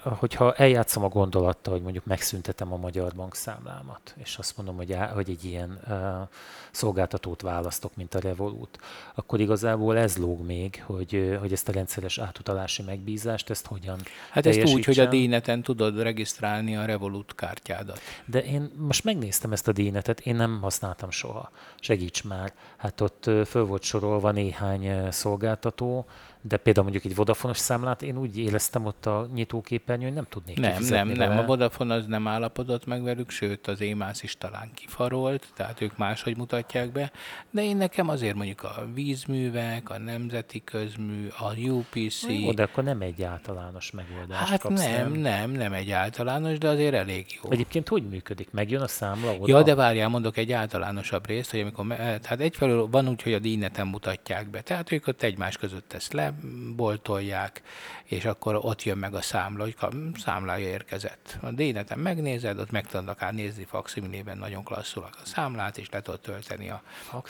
[0.02, 5.30] hogyha eljátszom a gondolattal, hogy mondjuk megszüntetem a magyar bankszámlámat, és azt mondom, hogy, hogy
[5.30, 6.28] egy ilyen uh,
[6.70, 8.78] szolgáltatót választok, mint a Revolut,
[9.14, 13.98] akkor igazából ez lóg még, hogy, hogy ezt a rendszeres átutalási megbízást, ezt hogyan
[14.30, 18.00] Hát ezt úgy, hogy a D-neten tudod regisztrálni a Revolut kártyádat.
[18.24, 21.50] De én most megnéztem ezt a D-netet, én nem használtam soha.
[21.80, 22.52] Segíts már.
[22.76, 26.06] Hát ott föl volt sorolva néhány szolgáltató,
[26.42, 30.58] de például mondjuk egy Vodafone-os számlát én úgy éreztem ott a nyitóképernyőn, hogy nem tudnék
[30.58, 31.38] Nem, nem, nem.
[31.38, 35.96] A Vodafone az nem állapodott meg velük, sőt az EMAS is talán kifarolt, tehát ők
[35.96, 37.12] máshogy mutatják be,
[37.50, 42.22] de én nekem azért mondjuk a vízművek, a nemzeti közmű, a UPC...
[42.28, 46.68] Jó, de akkor nem egy általános megoldás Hát kapsz, nem, nem, nem, egy általános, de
[46.68, 47.50] azért elég jó.
[47.50, 48.50] Egyébként hogy működik?
[48.50, 49.56] Megjön a számla oda?
[49.56, 53.38] Ja, de várjál, mondok egy általánosabb részt, hogy amikor, tehát egyfelől van úgy, hogy a
[53.38, 56.29] díjneten mutatják be, tehát ők ott egymás között ezt le,
[56.76, 57.62] boltolják,
[58.04, 59.76] és akkor ott jön meg a számla, hogy
[60.18, 61.38] számlája érkezett.
[61.40, 66.00] A déneten megnézed, ott meg tudod akár nézni faximilében nagyon klasszul a számlát, és le
[66.00, 67.22] tudod tölteni a, a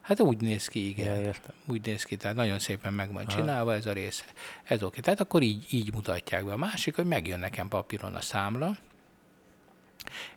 [0.00, 1.20] Hát úgy néz ki, igen.
[1.20, 1.32] Ja,
[1.66, 4.24] úgy néz ki, tehát nagyon szépen meg van csinálva ez a része.
[4.64, 5.00] Ez oké.
[5.00, 6.52] Tehát akkor így, így mutatják be.
[6.52, 8.76] A másik, hogy megjön nekem papíron a számla,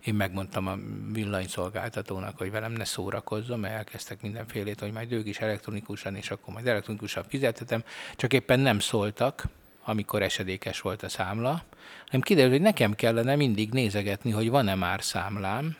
[0.05, 0.77] én megmondtam a
[1.11, 6.53] villanyszolgáltatónak, hogy velem ne szórakozzon, mert elkezdtek mindenfélét, hogy majd ők is elektronikusan, és akkor
[6.53, 7.83] majd elektronikusan fizetetem,
[8.15, 9.43] csak éppen nem szóltak,
[9.83, 11.63] amikor esedékes volt a számla,
[12.05, 15.77] hanem kiderült, hogy nekem kellene mindig nézegetni, hogy van-e már számlám,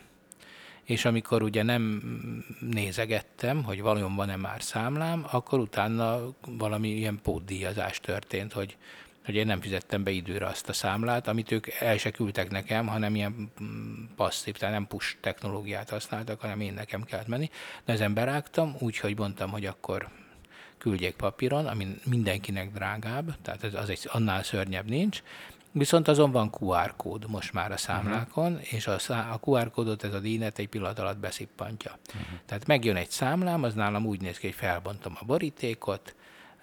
[0.84, 2.02] és amikor ugye nem
[2.60, 8.76] nézegettem, hogy valójában van-e már számlám, akkor utána valami ilyen pótdíjazás történt, hogy
[9.24, 12.86] hogy én nem fizettem be időre azt a számlát, amit ők el se küldtek nekem,
[12.86, 17.50] hanem ilyen mm, passzív, tehát nem push technológiát használtak, hanem én nekem kellett menni.
[17.84, 20.08] De ezen berágtam, úgyhogy mondtam, hogy akkor
[20.78, 25.22] küldjék papíron, ami mindenkinek drágább, tehát ez az egy, annál szörnyebb nincs,
[25.76, 28.72] Viszont azon van QR kód most már a számlákon, uh-huh.
[28.72, 31.98] és a, szá- a QR kódot ez a dínet egy pillanat alatt beszippantja.
[32.06, 32.38] Uh-huh.
[32.46, 36.14] Tehát megjön egy számlám, az nálam úgy néz ki, hogy felbontom a borítékot,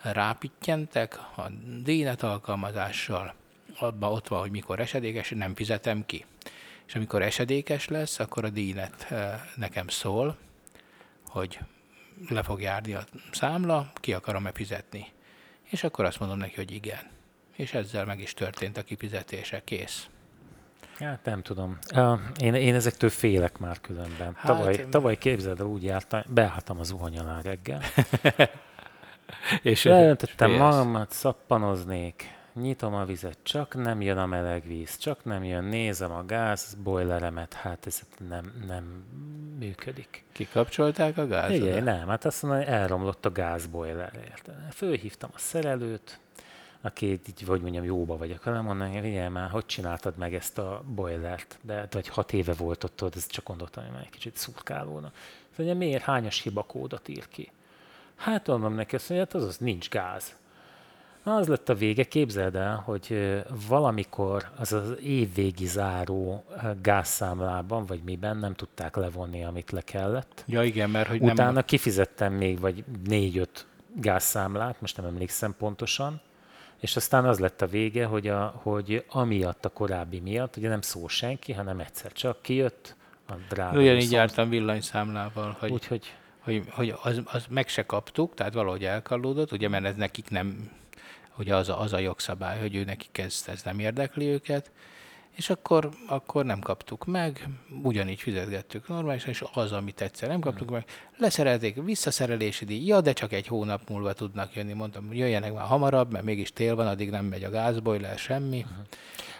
[0.01, 1.49] rápittyentek a
[1.83, 3.33] dénet alkalmazással,
[3.79, 6.25] abban ott van, hogy mikor esedékes, nem fizetem ki.
[6.85, 10.37] És amikor esedékes lesz, akkor a dínet eh, nekem szól,
[11.27, 11.59] hogy
[12.29, 15.07] le fog járni a számla, ki akarom-e fizetni.
[15.63, 17.09] És akkor azt mondom neki, hogy igen.
[17.55, 20.07] És ezzel meg is történt a kifizetése, kész.
[20.99, 21.77] Hát nem tudom.
[22.39, 24.33] Én, én ezektől félek már különben.
[24.35, 27.81] Hát, tavaly, tavaly képzeld el, úgy jártam, beálltam az zuhany alá reggel.
[29.61, 35.43] És Leöntöttem magamat, szappanoznék, nyitom a vizet, csak nem jön a meleg víz, csak nem
[35.43, 39.05] jön, nézem a gáz boileremet, hát ez nem, nem
[39.59, 40.24] működik.
[40.32, 41.55] Kikapcsolták a gázot?
[41.55, 44.11] Igen, nem, hát azt mondom, hogy elromlott a gázboiler.
[44.72, 46.19] Fölhívtam a szerelőt,
[46.82, 50.57] aki így, hogy mondjam, jóba vagyok vele, mondom, hogy figyelj már, hogy csináltad meg ezt
[50.57, 51.59] a boilert?
[51.61, 55.11] De vagy hat éve volt ott, ez csak gondoltam, hogy már egy kicsit szurkálóna.
[55.55, 57.51] Szóval miért hányas hibakódot ír ki?
[58.22, 60.36] Hát mondom neki azt, hogy hát az, az nincs gáz.
[61.24, 63.36] Na, az lett a vége, képzeld el, hogy
[63.67, 66.43] valamikor az az évvégi záró
[66.82, 70.43] gázszámlában, vagy miben nem tudták levonni, amit le kellett.
[70.47, 71.65] Ja igen, mert hogy Utána nem...
[71.65, 73.65] kifizettem még vagy négy-öt
[73.95, 76.22] gázszámlát, most nem emlékszem pontosan,
[76.80, 80.82] és aztán az lett a vége, hogy, a, hogy amiatt a korábbi miatt, ugye nem
[80.82, 82.95] szól senki, hanem egyszer csak kijött
[83.28, 83.80] a drága.
[83.80, 85.72] Ugyanígy jártam villanyszámlával, hogy...
[85.72, 90.29] Úgyhogy hogy, hogy az, az meg se kaptuk, tehát valahogy elkallódott, ugye, mert ez nekik
[90.29, 90.71] nem,
[91.37, 94.71] ugye az a, az a jogszabály, hogy ő nekik ez, ez nem érdekli őket,
[95.36, 97.47] és akkor, akkor nem kaptuk meg,
[97.84, 100.86] ugyanígy fizetgettük normálisan, és az, amit egyszer nem kaptuk meg,
[101.17, 106.11] leszerelték, visszaszerelési díj, ja, de csak egy hónap múlva tudnak jönni, mondtam, jöjjenek már hamarabb,
[106.11, 108.65] mert mégis tél van, addig nem megy a gázbojler, semmi.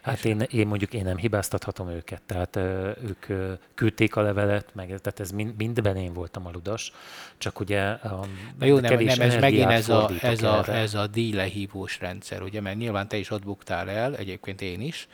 [0.02, 3.26] Hát én, én mondjuk én nem hibáztathatom őket, tehát ők
[3.74, 6.92] küldték a levelet, meg tehát ez mind, mindben én voltam a ludas,
[7.38, 8.26] csak ugye a
[8.60, 12.62] Na jó, nem, nem, ez megint ez a, ez, a, ez a díjlehívós rendszer, ugye,
[12.62, 15.08] mert nyilván te is ott buktál el, egyébként én is,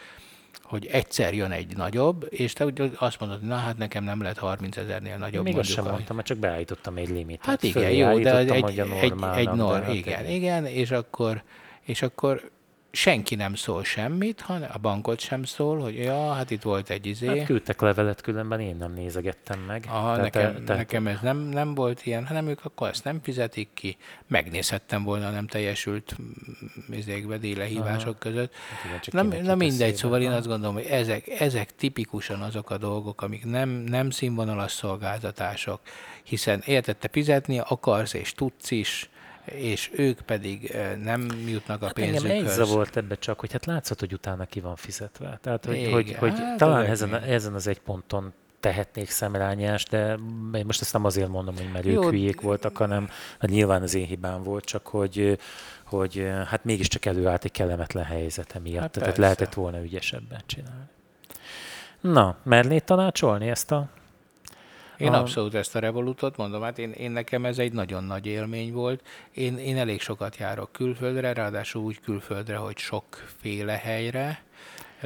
[0.64, 4.38] hogy egyszer jön egy nagyobb, és te úgy azt mondod, na hát nekem nem lehet
[4.38, 5.44] 30 ezernél nagyobb.
[5.44, 7.46] Még azt sem mondtam, mert csak beállítottam egy limitet.
[7.46, 11.44] Hát igen, jó, de egy, egy, egy, egy nor, igen, igen, és akkor,
[11.82, 12.52] és akkor
[12.92, 17.06] senki nem szól semmit, hanem a bankot sem szól, hogy ja, hát itt volt egy
[17.06, 17.28] izé.
[17.28, 19.86] Hát küldtek levelet, különben én nem nézegettem meg.
[19.88, 23.20] Aha, tehát, nekem, te, nekem ez nem, nem volt ilyen, hanem ők akkor ezt nem
[23.24, 23.98] fizetik ki.
[24.28, 26.16] Megnézhettem volna nem teljesült
[26.90, 28.18] izékbe délehívások Aha.
[28.18, 28.54] között.
[28.92, 32.78] Hát igen, na, na mindegy, szóval én azt gondolom, hogy ezek, ezek tipikusan azok a
[32.78, 35.80] dolgok, amik nem, nem színvonalas szolgáltatások,
[36.24, 39.10] hiszen értette fizetni akarsz és tudsz is,
[39.52, 42.24] és ők pedig nem jutnak a hát pénzükhöz.
[42.24, 45.40] Engem egy zavart ebbe csak, hogy hát látszott, hogy utána ki van fizetve.
[45.42, 50.18] Tehát, hogy, Igen, hogy, hogy hát talán ezen, ezen az egy ponton tehetnék szemrányást, de
[50.54, 53.82] én most ezt nem azért mondom, hogy mert Jó, ők hülyék voltak, hanem hát nyilván
[53.82, 55.40] az én hibám volt, csak hogy,
[55.84, 59.22] hogy hát mégiscsak előállt egy kellemetlen helyzete miatt, hát tehát persze.
[59.22, 60.86] lehetett volna ügyesebben csinálni.
[62.02, 63.90] Na, mernéd tanácsolni ezt a
[64.98, 65.20] én a...
[65.20, 69.08] abszolút ezt a Revolutot mondom, hát én, én nekem ez egy nagyon nagy élmény volt.
[69.32, 74.46] Én, én elég sokat járok külföldre, ráadásul úgy külföldre, hogy sokféle helyre,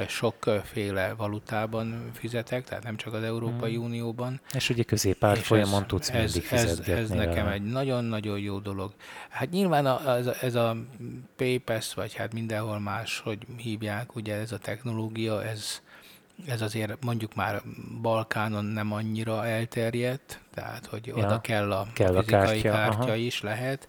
[0.08, 3.84] sokféle valutában fizetek, tehát nem csak az Európai hmm.
[3.84, 4.40] Unióban.
[4.54, 8.92] És ugye középár folyamon tudsz ez, mindig ez, ez, ez nekem egy nagyon-nagyon jó dolog.
[9.28, 10.76] Hát nyilván a, ez, a, ez a
[11.36, 15.82] PayPass, vagy hát mindenhol más, hogy hívják, ugye ez a technológia, ez,
[16.46, 17.62] ez azért mondjuk már
[18.00, 23.14] Balkánon nem annyira elterjedt, tehát hogy ja, oda kell a kell fizikai a kártya, kártya
[23.14, 23.88] is lehet.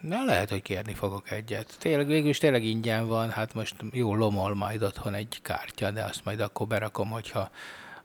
[0.00, 1.76] Na, lehet, hogy kérni fogok egyet.
[1.78, 6.04] Tényleg, végül is tényleg ingyen van, hát most jó lomol majd otthon egy kártya, de
[6.04, 7.50] azt majd akkor berakom, hogyha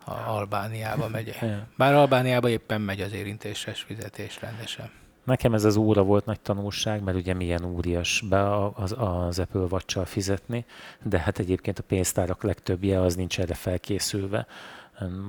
[0.05, 1.39] a Albániába megy.
[1.78, 4.89] Bár Albániába éppen megy az érintéses fizetés rendesen.
[5.26, 9.61] Nekem ez az óra volt nagy tanulság, mert ugye milyen úrias be az, az Apple
[9.69, 10.65] watch fizetni,
[11.03, 14.47] de hát egyébként a pénztárak legtöbbje az nincs erre felkészülve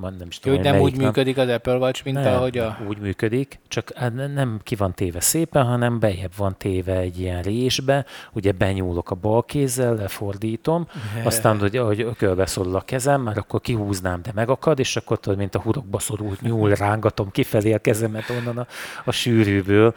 [0.01, 2.79] nem is tudom, Jó, nem úgy működik az Apple Watch, mint nem, ahogy a...
[2.89, 7.43] úgy működik, csak hát nem ki van téve szépen, hanem bejebb van téve egy ilyen
[7.43, 10.89] résbe, ugye benyúlok a bal kézzel, lefordítom,
[11.25, 15.39] aztán, hogy, hogy körbe szorul a kezem, már akkor kihúznám, de megakad, és akkor tudod,
[15.39, 18.67] mint a hurokba szorult nyúl, rángatom kifelé a kezemet onnan a,
[19.05, 19.95] a sűrűből,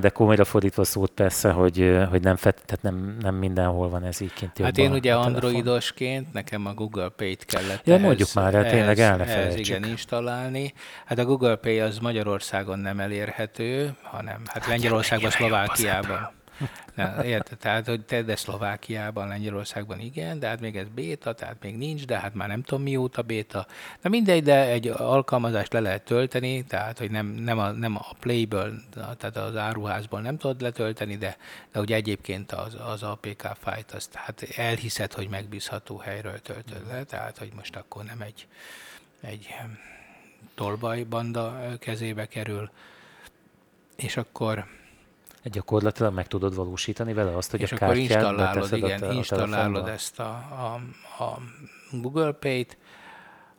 [0.00, 4.20] de komolyra fordítva szót persze, hogy, hogy nem, fet, tehát nem, nem mindenhol van ez
[4.20, 4.58] így kint.
[4.58, 8.98] Hát én ugye androidosként, nekem a Google Pay-t kellett ja, ehhez, mondjuk már, hát tényleg
[8.98, 10.72] el ne ehhez igen installálni.
[11.04, 16.34] Hát a Google Pay az Magyarországon nem elérhető, hanem hát, hát Lengyelországban, Szlovákiában.
[17.22, 17.58] Érted?
[17.58, 22.04] Tehát, hogy te, de Szlovákiában, Lengyelországban igen, de hát még ez béta, tehát még nincs,
[22.04, 23.66] de hát már nem tudom mióta béta.
[24.00, 28.14] Na mindegy, de egy alkalmazást le lehet tölteni, tehát, hogy nem, nem, a, nem a
[28.20, 31.36] Playből, tehát az áruházból nem tudod letölteni, de,
[31.72, 37.04] de ugye egyébként az, az APK fájt, azt hát elhiszed, hogy megbízható helyről töltöd le,
[37.04, 38.46] tehát, hogy most akkor nem egy,
[39.20, 39.54] egy
[40.54, 42.70] tolbajbanda kezébe kerül,
[43.96, 44.66] és akkor
[45.50, 49.88] gyakorlatilag meg tudod valósítani vele azt, hogy és a akkor installálod, igen, a, a installálod
[49.88, 50.80] ezt a, a,
[51.24, 51.38] a
[51.90, 52.76] Google Pay-t,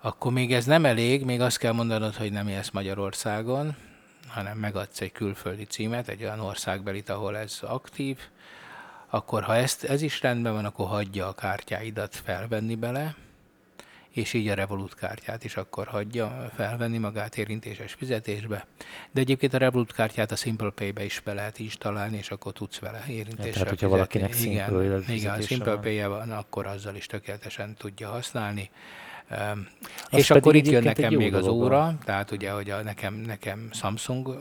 [0.02, 3.76] akkor még ez nem elég, még azt kell mondanod, hogy nem élsz Magyarországon,
[4.28, 8.18] hanem megadsz egy külföldi címet, egy olyan országbelit, ahol ez aktív,
[9.10, 13.16] akkor ha ezt, ez is rendben van, akkor hagyja a kártyáidat felvenni bele,
[14.18, 18.66] és így a Revolut kártyát is akkor hagyja felvenni magát érintéses fizetésbe.
[19.12, 22.80] De egyébként a Revolut kártyát a Simple Pay-be is be lehet találni, és akkor tudsz
[22.80, 27.06] vele érintéssel Tehát, hogyha valakinek Simple Igen, igen a Simple pay van, akkor azzal is
[27.06, 28.70] tökéletesen tudja használni.
[29.32, 29.68] Um,
[30.10, 34.40] és akkor itt jön nekem még az óra, tehát ugye, hogy a, nekem, nekem Samsung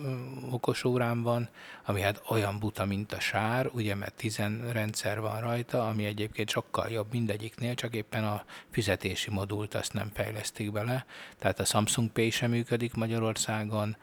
[0.50, 1.48] okos órám van,
[1.84, 4.40] ami hát olyan buta, mint a sár, ugye, mert 10
[4.72, 10.10] rendszer van rajta, ami egyébként sokkal jobb mindegyiknél, csak éppen a fizetési modult azt nem
[10.14, 11.06] fejlesztik bele,
[11.38, 13.96] tehát a Samsung Pay sem működik Magyarországon,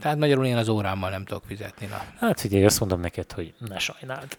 [0.00, 1.86] tehát magyarul én az órámmal nem tudok fizetni.
[1.86, 2.02] Na.
[2.26, 4.36] Hát figyelj, azt mondom neked, hogy ne sajnáld.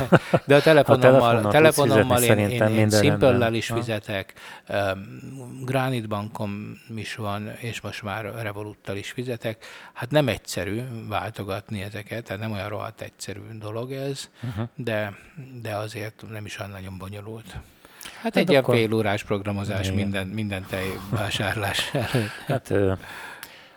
[0.46, 4.32] De a telefonommal, a telefonommal én, én, én Simple-lel is fizetek,
[5.64, 9.64] Granite bankom is van, és most már Revoluttal is fizetek.
[9.92, 14.68] Hát nem egyszerű váltogatni ezeket, tehát nem olyan rohadt egyszerű dolog ez, uh-huh.
[14.74, 15.16] de,
[15.62, 17.46] de azért nem is olyan nagyon bonyolult.
[17.50, 20.66] Hát, hát egy ilyen fél órás programozás minden, minden
[21.10, 21.90] vásárlás
[22.46, 22.72] Hát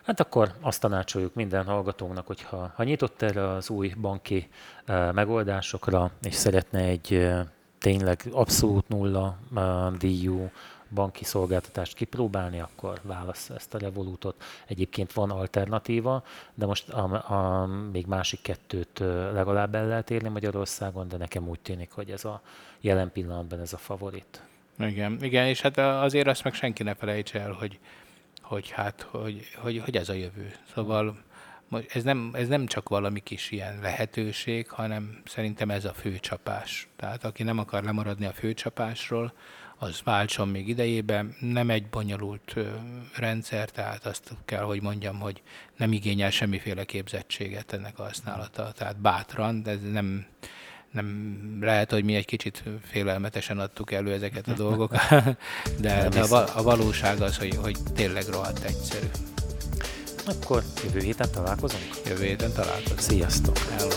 [0.06, 4.50] Hát akkor azt tanácsoljuk minden hallgatónknak, hogy ha, ha nyitott erre az új banki
[4.88, 7.40] uh, megoldásokra, és szeretne egy uh,
[7.80, 10.50] tényleg abszolút nulla uh, díjú
[10.90, 14.44] banki szolgáltatást kipróbálni, akkor válasz ezt a Revolutot.
[14.68, 19.00] Egyébként van alternatíva, de most a, a, még másik kettőt
[19.34, 22.42] legalább el lehet érni Magyarországon, de nekem úgy tűnik, hogy ez a
[22.82, 24.42] jelen pillanatban ez a favorit.
[24.80, 27.80] Igen, igen, és hát azért azt meg senki ne felejtse el, hogy
[28.48, 30.56] hogy hát, hogy, hogy, hogy ez a jövő.
[30.74, 31.18] Szóval
[31.88, 36.88] ez nem, ez nem csak valami kis ilyen lehetőség, hanem szerintem ez a főcsapás.
[36.96, 39.34] Tehát aki nem akar lemaradni a főcsapásról,
[39.78, 41.36] az váltson még idejében.
[41.40, 42.56] Nem egy bonyolult
[43.16, 45.42] rendszer, tehát azt kell, hogy mondjam, hogy
[45.78, 48.72] nem igényel semmiféle képzettséget ennek a használata.
[48.72, 50.26] Tehát bátran, de ez nem,
[50.96, 55.10] nem lehet, hogy mi egy kicsit félelmetesen adtuk elő ezeket a dolgokat,
[55.80, 56.22] de, de
[56.56, 59.08] a, valóság az, hogy, hogy tényleg rohadt egyszerű.
[60.26, 61.84] Akkor jövő héten találkozunk?
[62.08, 63.00] Jövő héten találkozunk.
[63.00, 63.58] Sziasztok!
[63.58, 63.90] Hello!